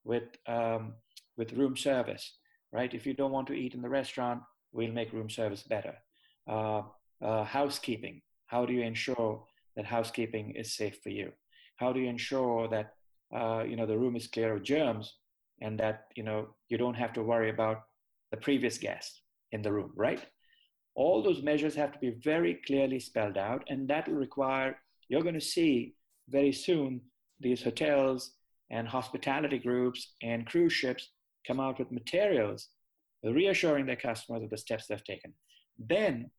[0.03, 0.93] With um,
[1.37, 2.37] with room service,
[2.71, 2.93] right?
[2.93, 4.41] If you don't want to eat in the restaurant,
[4.71, 5.95] we'll make room service better.
[6.47, 6.83] Uh,
[7.21, 8.21] uh, housekeeping.
[8.47, 9.43] How do you ensure
[9.75, 11.31] that housekeeping is safe for you?
[11.77, 12.93] How do you ensure that
[13.35, 15.15] uh, you know the room is clear of germs
[15.61, 17.83] and that you know you don't have to worry about
[18.31, 20.21] the previous guest in the room, right?
[20.95, 24.77] All those measures have to be very clearly spelled out, and that will require
[25.09, 25.95] you're going to see
[26.29, 27.01] very soon
[27.39, 28.31] these hotels
[28.73, 31.09] and hospitality groups and cruise ships
[31.47, 32.69] come out with materials
[33.23, 35.33] reassuring their customers of the steps they've taken.
[35.77, 36.31] Then,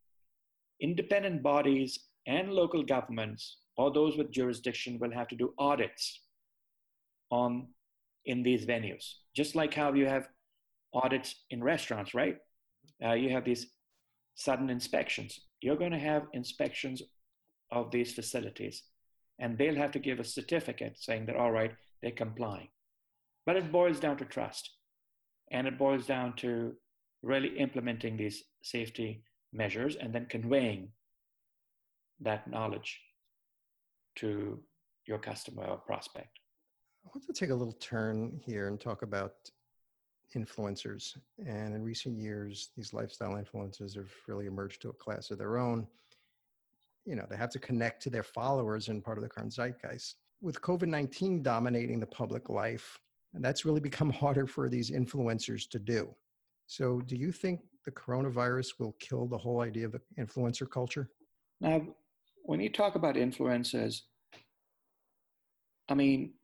[0.80, 6.20] independent bodies and local governments or those with jurisdiction will have to do audits
[7.30, 7.68] on
[8.26, 10.28] in these venues, just like how you have
[10.92, 12.36] audits in restaurants, right?
[13.04, 13.66] Uh, you have these
[14.34, 15.40] sudden inspections.
[15.60, 17.02] You're going to have inspections
[17.70, 18.82] of these facilities,
[19.38, 21.72] and they'll have to give a certificate saying that, all right,
[22.04, 22.68] they're complying.
[23.46, 24.70] But it boils down to trust.
[25.50, 26.74] And it boils down to
[27.22, 30.90] really implementing these safety measures and then conveying
[32.20, 33.00] that knowledge
[34.16, 34.60] to
[35.06, 36.38] your customer or prospect.
[37.04, 39.32] I want to take a little turn here and talk about
[40.36, 41.16] influencers.
[41.38, 45.56] And in recent years, these lifestyle influencers have really emerged to a class of their
[45.56, 45.86] own.
[47.06, 50.16] You know, they have to connect to their followers and part of the current zeitgeist.
[50.40, 52.98] With COVID 19 dominating the public life,
[53.34, 56.14] and that's really become harder for these influencers to do.
[56.66, 61.10] So, do you think the coronavirus will kill the whole idea of the influencer culture?
[61.60, 61.82] Now,
[62.42, 64.02] when you talk about influencers,
[65.88, 66.34] I mean,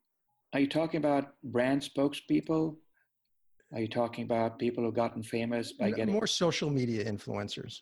[0.53, 2.76] are you talking about brand spokespeople?
[3.72, 7.80] Are you talking about people who've gotten famous by getting more social media influencers?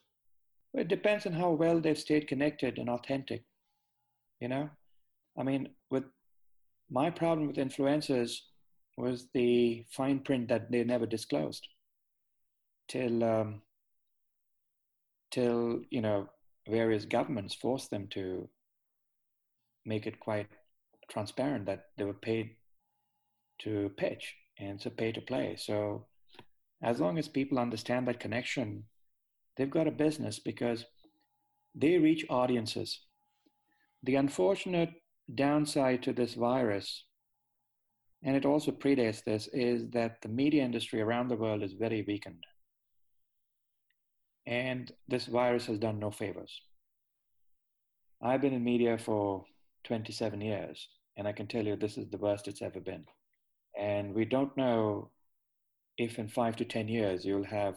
[0.75, 3.45] It depends on how well they've stayed connected and authentic.
[4.41, 4.71] You know,
[5.39, 6.05] I mean, with
[6.91, 8.39] my problem with influencers
[8.97, 11.67] was the fine print that they never disclosed
[12.89, 13.63] till um,
[15.31, 16.29] till you know
[16.69, 18.49] various governments forced them to
[19.85, 20.49] make it quite
[21.09, 22.51] transparent that they were paid
[23.61, 25.57] to pitch and so pay to play.
[25.57, 26.07] So
[26.83, 28.85] as long as people understand that connection,
[29.57, 30.85] they've got a business because
[31.75, 33.01] they reach audiences.
[34.03, 34.91] The unfortunate
[35.35, 37.05] downside to this virus,
[38.23, 42.05] and it also predates this, is that the media industry around the world is very
[42.07, 42.45] weakened.
[44.47, 46.61] And this virus has done no favors.
[48.23, 49.45] I've been in media for
[49.85, 53.05] 27 years, and I can tell you this is the worst it's ever been.
[53.79, 55.11] And we don't know
[55.99, 57.77] if in five to 10 years you'll have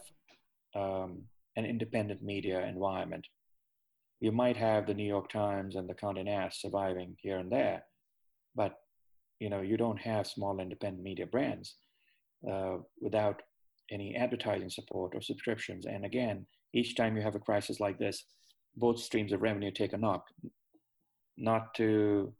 [0.74, 1.22] um,
[1.56, 3.26] an independent media environment.
[4.22, 7.82] You might have the New York Times and the Condé Nast surviving here and there,
[8.54, 8.74] but
[9.40, 11.74] you know you don't have small independent media brands
[12.48, 13.42] uh, without
[13.90, 15.86] any advertising support or subscriptions.
[15.86, 18.24] And again, each time you have a crisis like this,
[18.76, 20.24] both streams of revenue take a knock.
[21.36, 22.32] Not to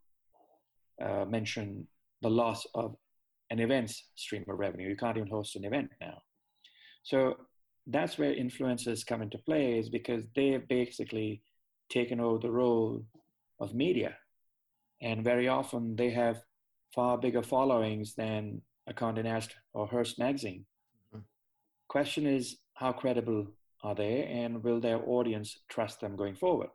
[1.05, 1.89] uh, mention
[2.21, 2.95] the loss of
[3.51, 4.89] an events stream of revenue.
[4.89, 6.19] You can't even host an event now.
[7.03, 7.39] So
[7.89, 11.43] that's where influencers come into play, is because they basically
[11.89, 13.05] taken over the role
[13.61, 14.17] of media.
[15.01, 16.43] And very often they have
[16.95, 20.65] far bigger followings than a Condé Nast or Hearst magazine.
[21.15, 21.25] Mm-hmm.
[21.89, 23.47] Question is, how credible
[23.83, 26.71] are they and will their audience trust them going forward?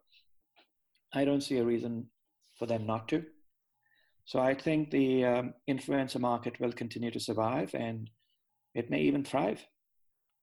[1.13, 2.07] I don't see a reason
[2.57, 3.23] for them not to.
[4.25, 8.09] So I think the um, influencer market will continue to survive and
[8.73, 9.65] it may even thrive.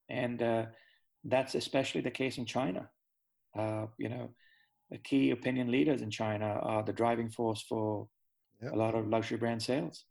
[0.08, 0.66] And uh,
[1.24, 2.88] that's especially the case in China.
[3.56, 4.30] Uh, you know,
[4.98, 8.08] key opinion leaders in China are the driving force for
[8.62, 8.72] yep.
[8.72, 10.04] a lot of luxury brand sales.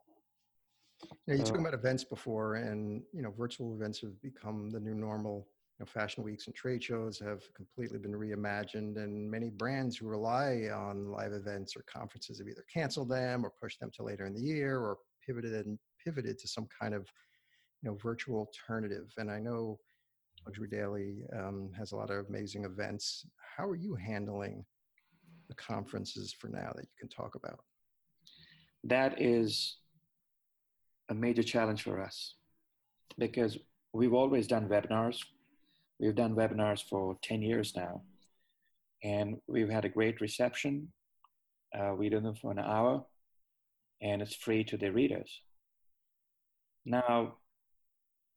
[1.27, 4.79] Yeah, you so, talking about events before, and you know, virtual events have become the
[4.79, 5.47] new normal
[5.84, 10.69] know, fashion weeks and trade shows have completely been reimagined, and many brands who rely
[10.73, 14.34] on live events or conferences have either canceled them or pushed them to later in
[14.34, 17.07] the year or pivoted and pivoted to some kind of
[17.81, 19.11] you know virtual alternative.
[19.17, 19.79] And I know
[20.45, 23.25] Luxury Daily um, has a lot of amazing events.
[23.57, 24.65] How are you handling
[25.47, 27.59] the conferences for now that you can talk about?
[28.83, 29.77] That is
[31.09, 32.35] a major challenge for us
[33.17, 33.57] because
[33.93, 35.19] we've always done webinars
[35.99, 38.01] We've done webinars for 10 years now,
[39.03, 40.89] and we've had a great reception.
[41.73, 43.05] Uh, we do them for an hour,
[44.01, 45.41] and it's free to the readers.
[46.85, 47.35] Now,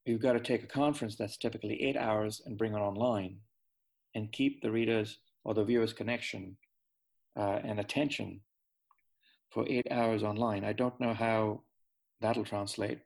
[0.05, 3.39] you've got to take a conference that's typically eight hours and bring it online.
[4.15, 6.57] and keep the readers or the viewers' connection
[7.37, 8.41] uh, and attention
[9.51, 10.65] for eight hours online.
[10.65, 11.63] I don't know how
[12.21, 13.01] that'll translate.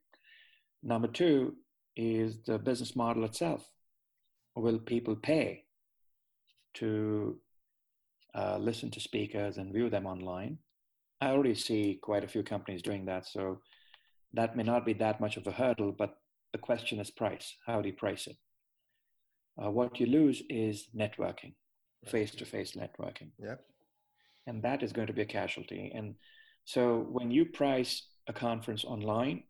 [0.83, 1.57] Number two
[1.97, 3.69] is the business model itself.
[4.57, 5.65] Will people pay
[6.75, 7.39] to
[8.35, 10.59] uh, listen to speakers and view them online?
[11.21, 13.61] I already see quite a few companies doing that, so
[14.33, 16.17] that may not be that much of a hurdle, but
[16.53, 17.55] the question is price.
[17.67, 18.37] How do you price it?
[19.63, 21.53] Uh, what you lose is networking,
[22.07, 23.31] face to face networking.
[23.39, 23.61] Yep.
[24.51, 25.93] And that is going to be a casualty.
[25.95, 26.17] And
[26.65, 29.45] so when you price a conference online,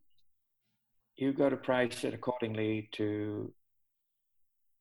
[1.17, 3.51] you've got to price it accordingly to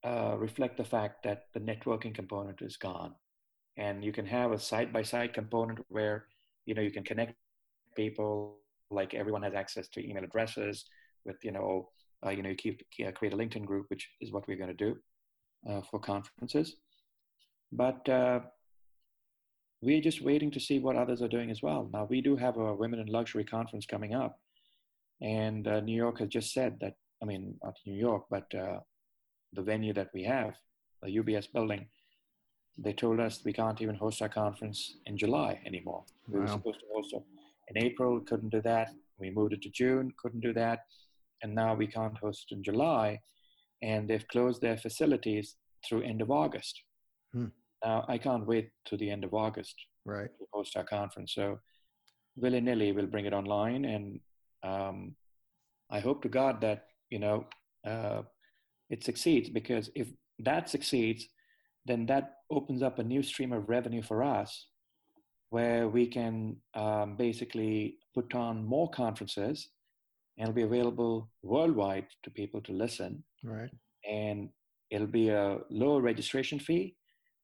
[0.04, 3.14] uh, reflect the fact that the networking component is gone.
[3.78, 6.26] And you can have a side by side component where
[6.66, 7.36] you know you can connect
[7.96, 8.58] people
[8.92, 10.84] like everyone has access to email addresses
[11.26, 11.90] with you know
[12.26, 14.76] uh, you know you keep uh, create a linkedin group which is what we're going
[14.78, 14.98] to do
[15.70, 16.76] uh, for conferences
[17.72, 18.40] but uh,
[19.82, 22.58] we're just waiting to see what others are doing as well now we do have
[22.58, 24.40] a women in luxury conference coming up
[25.22, 28.80] and uh, new york has just said that i mean not new york but uh,
[29.54, 30.54] the venue that we have
[31.04, 31.88] the ubs building
[32.78, 36.46] they told us we can't even host our conference in july anymore we wow.
[36.46, 37.24] were supposed to host it
[37.70, 38.90] in April, couldn't do that.
[39.20, 40.86] We moved it to June, couldn't do that.
[41.42, 43.22] And now we can't host in July.
[43.82, 45.56] And they've closed their facilities
[45.88, 46.82] through end of August.
[47.32, 47.48] Hmm.
[47.84, 49.76] Now I can't wait to the end of August
[50.06, 50.30] right.
[50.38, 51.34] to host our conference.
[51.34, 51.60] So
[52.36, 53.86] willy nilly, we'll bring it online.
[53.86, 54.20] And
[54.64, 55.16] um,
[55.90, 57.46] I hope to God that, you know,
[57.86, 58.24] uh,
[58.90, 60.08] it succeeds because if
[60.40, 61.28] that succeeds,
[61.86, 64.68] then that opens up a new stream of revenue for us
[65.50, 69.70] where we can um, basically put on more conferences
[70.38, 73.24] and it'll be available worldwide to people to listen.
[73.44, 73.70] Right.
[74.10, 74.50] And
[74.90, 76.96] it'll be a lower registration fee,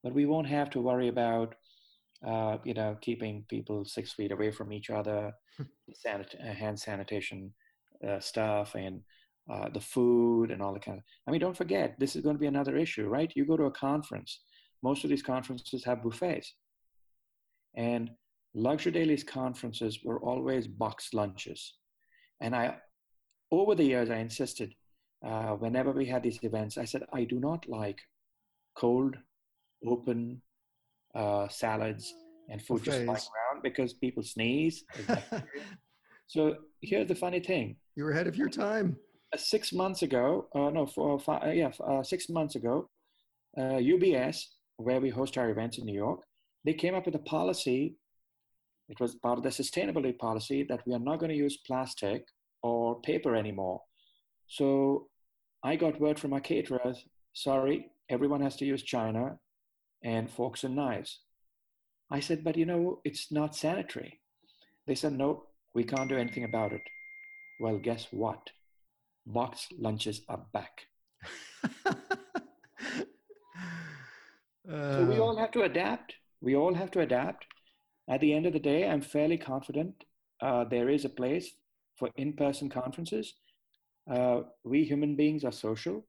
[0.06, 1.56] but we won't have to worry about,
[2.26, 5.34] uh, you know, keeping people six feet away from each other,
[6.06, 7.52] sanit- uh, hand sanitation
[8.08, 9.02] uh, stuff, and
[9.52, 11.04] uh, the food and all the kind of.
[11.28, 13.34] I mean, don't forget, this is going to be another issue, right?
[13.36, 14.42] You go to a conference.
[14.84, 16.54] Most of these conferences have buffets
[17.76, 18.12] and
[18.54, 21.74] Luxury Daily's conferences were always boxed lunches.
[22.42, 22.78] And I,
[23.52, 24.74] over the years, I insisted
[25.26, 28.00] uh, whenever we had these events, I said, I do not like
[28.76, 29.16] cold,
[29.88, 30.42] open
[31.14, 32.14] uh, salads
[32.50, 34.84] and food just lying around because people sneeze.
[36.28, 37.76] so here's the funny thing.
[37.96, 38.98] You were ahead of your time.
[39.34, 42.90] Uh, six months ago, uh, no, four, five, uh, yeah, uh, six months ago,
[43.58, 44.44] UBS,
[44.78, 46.22] where we host our events in New York,
[46.66, 47.96] they came up with a policy.
[48.90, 52.26] It was part of the sustainability policy that we are not going to use plastic
[52.62, 53.82] or paper anymore.
[54.48, 55.08] So
[55.64, 57.06] I got word from our caterers
[57.36, 59.38] sorry, everyone has to use china
[60.06, 61.20] and forks and knives.
[62.12, 64.22] I said, but you know, it's not sanitary.
[64.88, 66.82] They said, no, we can't do anything about it.
[67.60, 68.52] Well, guess what?
[69.26, 70.82] Box lunches are back.
[74.72, 74.94] uh...
[74.94, 76.14] So we all have to adapt.
[76.42, 77.46] We all have to adapt.
[78.08, 80.06] At the end of the day, I'm fairly confident
[80.42, 81.50] uh, there is a place
[81.98, 83.34] for in person conferences.
[84.10, 86.06] Uh, we human beings are social.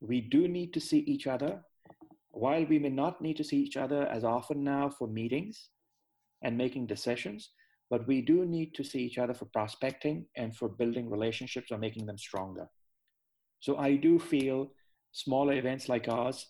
[0.00, 1.62] We do need to see each other.
[2.30, 5.70] While we may not need to see each other as often now for meetings
[6.42, 7.50] and making decisions,
[7.90, 11.78] but we do need to see each other for prospecting and for building relationships or
[11.78, 12.68] making them stronger.
[13.60, 14.70] So I do feel
[15.12, 16.46] smaller events like ours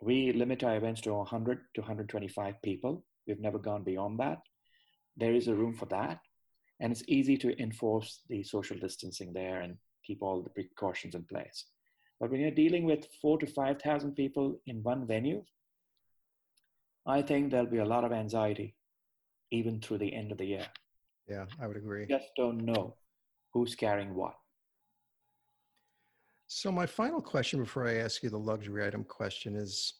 [0.00, 3.04] we limit our events to 100 to 125 people.
[3.26, 4.38] We've never gone beyond that.
[5.16, 6.18] There is a room for that.
[6.80, 11.24] And it's easy to enforce the social distancing there and keep all the precautions in
[11.24, 11.66] place.
[12.20, 15.42] But when you're dealing with four to 5,000 people in one venue,
[17.06, 18.76] I think there'll be a lot of anxiety
[19.50, 20.66] even through the end of the year.
[21.26, 22.02] Yeah, I would agree.
[22.02, 22.94] You just don't know
[23.52, 24.34] who's carrying what.
[26.46, 29.94] So, my final question before I ask you the luxury item question is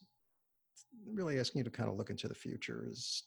[1.13, 3.23] really asking you to kind of look into the future is,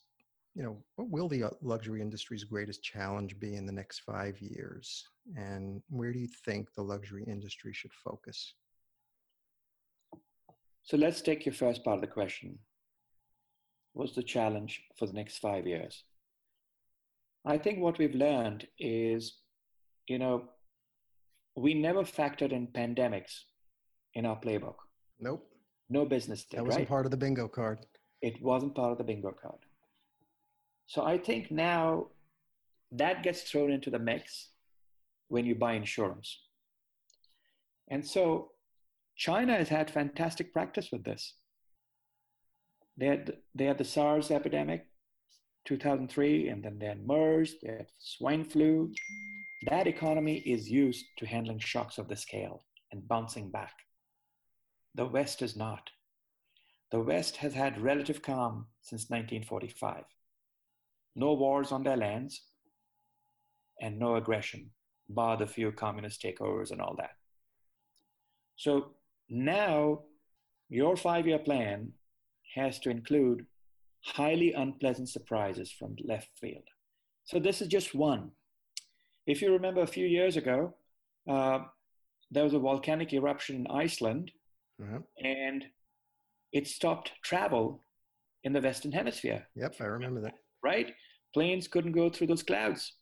[0.55, 4.39] you know, what will the uh, luxury industry's greatest challenge be in the next five
[4.39, 5.07] years?
[5.37, 8.53] And where do you think the luxury industry should focus?
[10.83, 12.59] So, let's take your first part of the question.
[13.93, 16.03] What's the challenge for the next five years?
[17.45, 19.37] I think what we've learned is,
[20.07, 20.45] you know,
[21.55, 23.41] we never factored in pandemics
[24.13, 24.75] in our playbook.
[25.19, 25.45] Nope.
[25.89, 26.59] No business did.
[26.59, 26.89] That wasn't right?
[26.89, 27.85] part of the bingo card.
[28.21, 29.59] It wasn't part of the bingo card.
[30.87, 32.07] So I think now
[32.91, 34.49] that gets thrown into the mix
[35.27, 36.39] when you buy insurance.
[37.89, 38.51] And so
[39.23, 41.35] China has had fantastic practice with this.
[42.97, 44.85] They had, they had the SARS epidemic,
[45.63, 48.91] 2003, and then they had MERS, they had swine flu.
[49.67, 53.71] That economy is used to handling shocks of the scale and bouncing back.
[54.95, 55.89] The West is not.
[56.91, 60.03] The West has had relative calm since 1945.
[61.15, 62.41] No wars on their lands
[63.79, 64.71] and no aggression,
[65.07, 67.11] bar the few communist takeovers and all that.
[68.57, 68.95] So
[69.33, 70.01] now
[70.69, 71.91] your five year plan
[72.55, 73.45] has to include
[74.05, 76.63] highly unpleasant surprises from left field.
[77.25, 78.31] So this is just one.
[79.25, 80.75] If you remember a few years ago,
[81.27, 81.59] uh,
[82.29, 84.31] there was a volcanic eruption in Iceland,
[85.23, 85.65] and
[86.51, 87.83] it stopped travel
[88.43, 89.47] in the Western Hemisphere.
[89.55, 90.35] Yep, I remember that.
[90.63, 90.93] Right?
[91.33, 92.93] Planes couldn't go through those clouds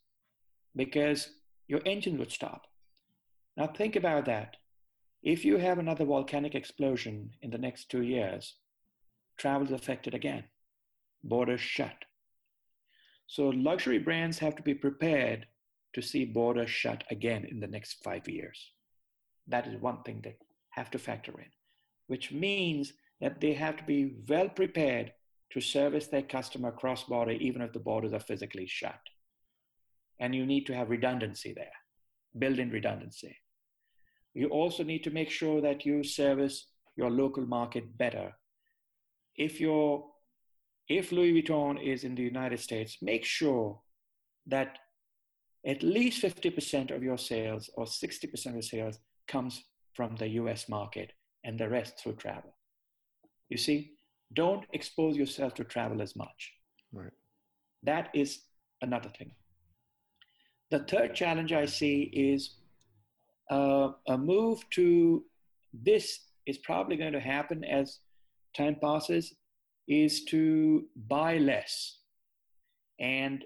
[0.75, 1.29] because
[1.67, 2.67] your engine would stop.
[3.57, 4.55] Now think about that.
[5.23, 8.55] If you have another volcanic explosion in the next two years,
[9.37, 10.45] travel is affected again,
[11.23, 12.05] borders shut.
[13.27, 15.45] So luxury brands have to be prepared
[15.93, 18.71] to see borders shut again in the next five years.
[19.47, 20.37] That is one thing they
[20.71, 21.51] have to factor in,
[22.07, 25.13] which means that they have to be well prepared
[25.51, 28.99] to service their customer cross border, even if the borders are physically shut.
[30.19, 31.77] And you need to have redundancy there,
[32.37, 33.37] build in redundancy.
[34.33, 38.33] You also need to make sure that you service your local market better.
[39.35, 40.05] If you're
[40.87, 43.79] if Louis Vuitton is in the United States, make sure
[44.47, 44.77] that
[45.65, 49.63] at least 50% of your sales or 60% of your sales comes
[49.93, 51.13] from the US market
[51.43, 52.53] and the rest through travel.
[53.49, 53.91] You see,
[54.33, 56.51] don't expose yourself to travel as much.
[56.91, 57.11] Right.
[57.83, 58.41] That is
[58.81, 59.31] another thing.
[60.71, 62.55] The third challenge I see is
[63.51, 65.23] uh, a move to
[65.73, 67.99] this is probably going to happen as
[68.55, 69.33] time passes
[69.87, 71.97] is to buy less.
[72.99, 73.43] And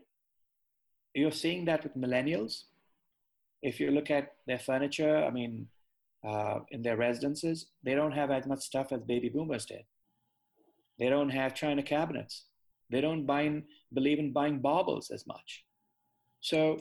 [1.14, 2.64] you're seeing that with millennials.
[3.62, 5.68] If you look at their furniture, I mean,
[6.28, 9.84] uh, in their residences, they don't have as much stuff as baby boomers did.
[10.99, 12.45] They don't have china cabinets.
[12.89, 15.66] They don't buy in, believe in buying baubles as much.
[16.41, 16.80] So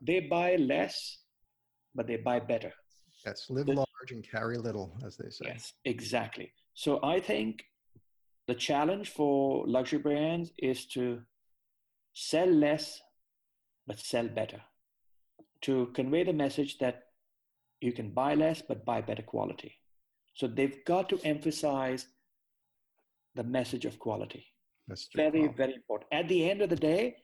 [0.00, 1.18] they buy less,
[1.96, 2.72] but they buy better.
[3.24, 5.46] Yes, live the, large and carry little, as they say.
[5.46, 6.52] Yes, exactly.
[6.74, 7.64] So I think
[8.46, 11.22] the challenge for luxury brands is to
[12.12, 13.00] sell less,
[13.86, 14.60] but sell better.
[15.62, 17.04] To convey the message that
[17.80, 19.72] you can buy less, but buy better quality.
[20.34, 22.06] So they've got to emphasize
[23.34, 24.46] the message of quality.
[24.86, 26.12] That's very, very important.
[26.12, 27.16] At the end of the day,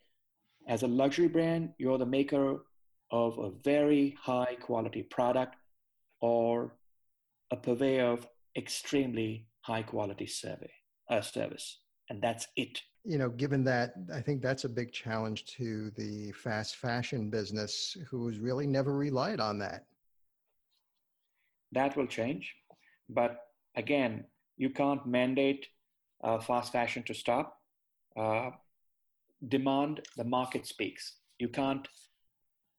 [0.67, 2.65] as a luxury brand, you're the maker
[3.13, 5.57] of a very high quality product
[6.21, 6.75] or
[7.51, 10.71] a purveyor of extremely high quality survey,
[11.11, 11.79] uh, service.
[12.09, 12.81] And that's it.
[13.05, 17.97] You know, given that, I think that's a big challenge to the fast fashion business
[18.09, 19.85] who's really never relied on that.
[21.73, 22.55] That will change.
[23.09, 23.39] But
[23.77, 24.25] again,
[24.57, 25.67] you can't mandate
[26.23, 27.59] uh, fast fashion to stop.
[28.17, 28.51] Uh,
[29.49, 31.17] demand, the market speaks.
[31.39, 31.87] You can't,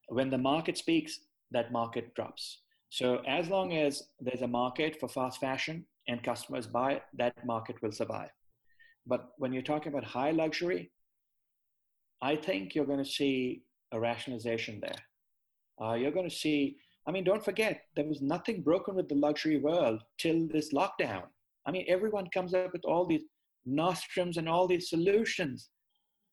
[0.08, 1.20] when the market speaks,
[1.52, 2.60] that market drops.
[2.90, 7.82] So as long as there's a market for fast fashion and customers buy, that market
[7.82, 8.30] will survive.
[9.06, 10.92] But when you're talking about high luxury,
[12.22, 15.02] I think you're going to see a rationalization there.
[15.82, 16.78] Uh, you're going to see,
[17.08, 21.24] I mean, don't forget, there was nothing broken with the luxury world till this lockdown.
[21.66, 23.24] I mean, everyone comes up with all these
[23.66, 25.70] nostrums and all these solutions.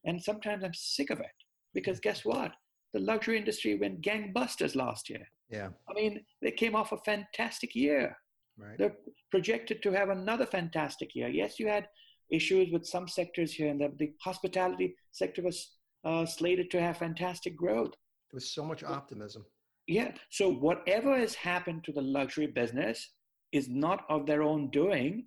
[0.05, 1.27] And sometimes I'm sick of it
[1.75, 2.53] because guess what?
[2.93, 5.27] The luxury industry went gangbusters last year.
[5.49, 5.69] Yeah.
[5.89, 8.17] I mean, they came off a fantastic year.
[8.59, 8.77] Right.
[8.79, 8.97] They're
[9.31, 11.29] projected to have another fantastic year.
[11.29, 11.89] Yes, you had
[12.31, 16.99] issues with some sectors here, and the, the hospitality sector was uh, slated to have
[16.99, 17.93] fantastic growth.
[18.31, 19.45] There was so much optimism.
[19.87, 20.13] Yeah.
[20.31, 23.11] So whatever has happened to the luxury business
[23.53, 25.27] is not of their own doing.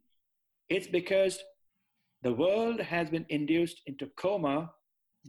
[0.69, 1.39] It's because
[2.21, 4.71] the world has been induced into coma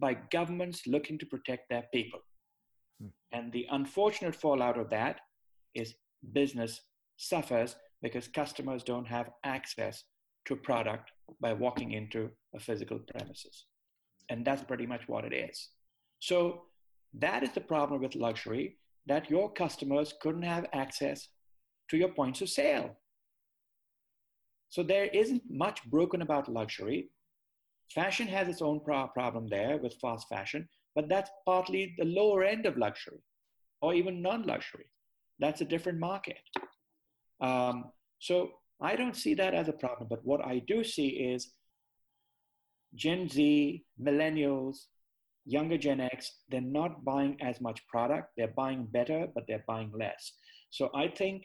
[0.00, 2.20] by governments looking to protect their people.
[3.00, 3.08] Hmm.
[3.32, 5.20] And the unfortunate fallout of that
[5.74, 5.94] is
[6.32, 6.80] business
[7.16, 10.04] suffers because customers don't have access
[10.46, 13.66] to product by walking into a physical premises.
[14.28, 15.70] And that's pretty much what it is.
[16.20, 16.62] So
[17.14, 21.28] that is the problem with luxury that your customers couldn't have access
[21.90, 22.96] to your points of sale.
[24.70, 27.10] So there isn't much broken about luxury.
[27.94, 32.42] Fashion has its own pro- problem there with fast fashion, but that's partly the lower
[32.42, 33.22] end of luxury
[33.80, 34.86] or even non luxury.
[35.38, 36.38] That's a different market.
[37.40, 41.52] Um, so I don't see that as a problem, but what I do see is
[42.94, 44.86] Gen Z, millennials,
[45.44, 48.30] younger Gen X, they're not buying as much product.
[48.36, 50.32] They're buying better, but they're buying less.
[50.70, 51.44] So I think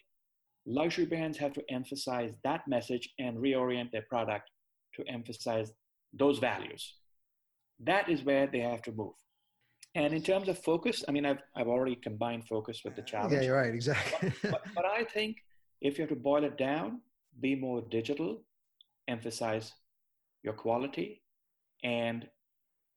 [0.65, 4.49] luxury brands have to emphasize that message and reorient their product
[4.95, 5.71] to emphasize
[6.13, 6.95] those values.
[7.81, 9.13] That is where they have to move.
[9.95, 13.33] And in terms of focus, I mean, I've, I've already combined focus with the challenge.
[13.33, 14.31] Yeah, you're right, exactly.
[14.43, 15.37] but, but, but I think
[15.81, 17.01] if you have to boil it down,
[17.39, 18.43] be more digital,
[19.07, 19.73] emphasize
[20.43, 21.21] your quality,
[21.83, 22.27] and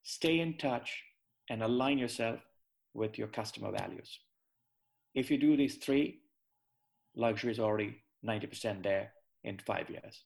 [0.02, 1.02] stay in touch
[1.48, 2.40] and align yourself
[2.94, 4.18] with your customer values.
[5.14, 6.20] If you do these three,
[7.14, 9.12] luxury is already 90% there
[9.44, 10.24] in five years.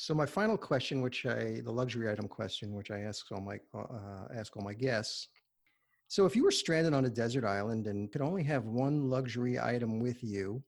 [0.00, 3.58] So my final question, which I the luxury item question, which I ask all my
[3.74, 5.26] uh, ask all my guests.
[6.06, 9.58] So if you were stranded on a desert island and could only have one luxury
[9.58, 10.62] item with you,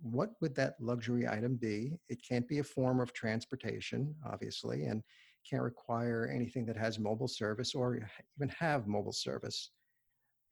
[0.00, 1.98] what would that luxury item be?
[2.08, 5.02] It can't be a form of transportation, obviously, and
[5.50, 7.96] can't require anything that has mobile service or
[8.36, 9.72] even have mobile service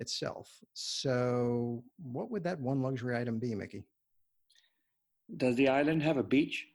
[0.01, 0.51] itself.
[0.73, 3.85] So, what would that one luxury item be, Mickey?
[5.37, 6.67] Does the island have a beach?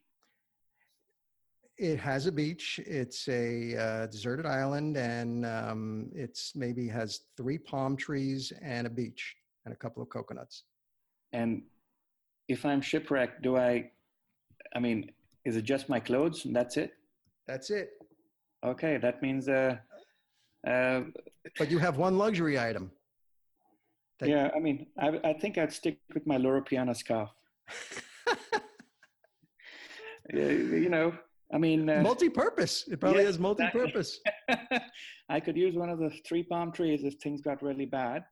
[1.82, 2.80] It has a beach.
[2.86, 8.90] It's a uh, deserted island, and um, it's maybe has three palm trees and a
[8.90, 10.66] beach and a couple of coconuts.
[11.34, 11.64] And
[12.48, 13.90] if I'm shipwrecked, do I?
[14.76, 15.12] I mean,
[15.44, 16.94] is it just my clothes and that's it?
[17.48, 17.94] That's it.
[18.64, 19.50] Okay, that means.
[19.50, 19.78] Uh,
[20.68, 21.02] uh,
[21.58, 22.92] but you have one luxury item.
[24.24, 27.32] yeah, I mean, I, I think I'd stick with my Loro Piana scarf.
[30.32, 31.14] you know,
[31.54, 32.88] I mean, uh, multi-purpose.
[32.90, 34.20] It probably yeah, has multi-purpose.
[34.48, 34.80] Exactly.
[35.30, 38.24] I could use one of the three palm trees if things got really bad,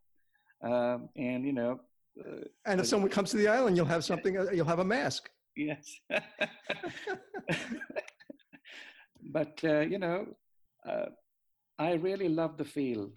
[0.63, 1.79] um, and you know.
[2.19, 4.37] Uh, and if someone comes to the island, you'll have something.
[4.37, 5.29] Uh, you'll have a mask.
[5.55, 5.99] Yes.
[9.31, 10.27] but uh, you know,
[10.87, 11.07] uh,
[11.77, 13.11] I really love the feel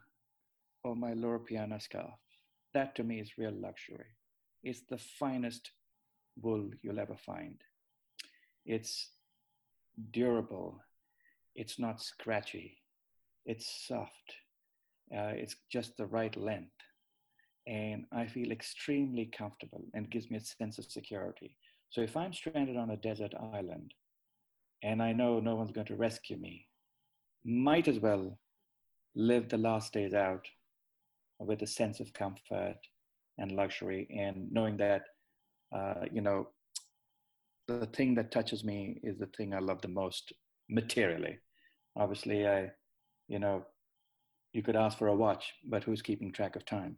[0.85, 2.11] of my Loro Piana scarf.
[2.75, 4.17] That to me is real luxury.
[4.65, 5.71] It's the finest
[6.41, 7.61] wool you'll ever find.
[8.65, 9.11] It's
[10.13, 10.81] durable.
[11.55, 12.79] It's not scratchy.
[13.45, 14.35] It's soft.
[15.15, 16.71] Uh, it's just the right length.
[17.67, 21.57] And I feel extremely comfortable and gives me a sense of security.
[21.91, 23.93] So if I'm stranded on a desert island
[24.83, 26.67] and I know no one's going to rescue me,
[27.45, 28.39] might as well
[29.15, 30.47] live the last days out
[31.39, 32.79] with a sense of comfort
[33.39, 35.03] and luxury and knowing that,
[35.75, 36.49] uh, you know,
[37.81, 40.33] the thing that touches me is the thing I love the most
[40.69, 41.39] materially.
[41.97, 42.71] Obviously, I,
[43.29, 43.65] you know,
[44.53, 46.97] you could ask for a watch, but who's keeping track of time?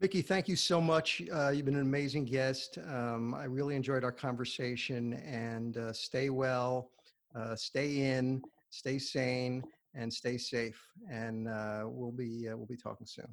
[0.00, 1.22] Mickey, thank you so much.
[1.32, 2.78] Uh, you've been an amazing guest.
[2.88, 6.90] Um, I really enjoyed our conversation and uh, stay well,
[7.36, 9.62] uh, stay in, stay sane,
[9.94, 10.80] and stay safe.
[11.10, 13.28] And uh, we'll be uh, we'll be talking soon.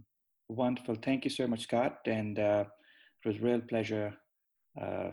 [0.50, 0.96] Wonderful.
[1.02, 2.00] Thank you so much, Scott.
[2.06, 2.66] And uh,
[3.24, 4.14] it was a real pleasure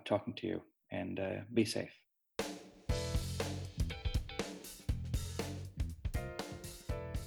[0.04, 0.62] talking to you
[0.96, 1.92] and uh, be safe.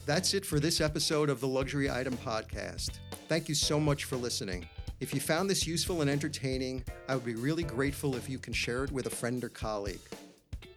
[0.05, 2.97] That's it for this episode of the Luxury Item Podcast.
[3.28, 4.67] Thank you so much for listening.
[4.99, 8.51] If you found this useful and entertaining, I would be really grateful if you can
[8.51, 10.01] share it with a friend or colleague.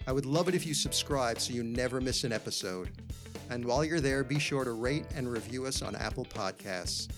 [0.06, 2.90] I would love it if you subscribe so you never miss an episode.
[3.48, 7.08] And while you're there, be sure to rate and review us on Apple Podcasts.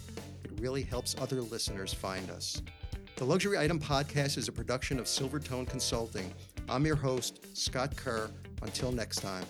[0.45, 2.63] It really helps other listeners find us.
[3.17, 6.33] The Luxury Item Podcast is a production of Silvertone Consulting.
[6.69, 8.29] I'm your host, Scott Kerr.
[8.63, 9.45] Until next time.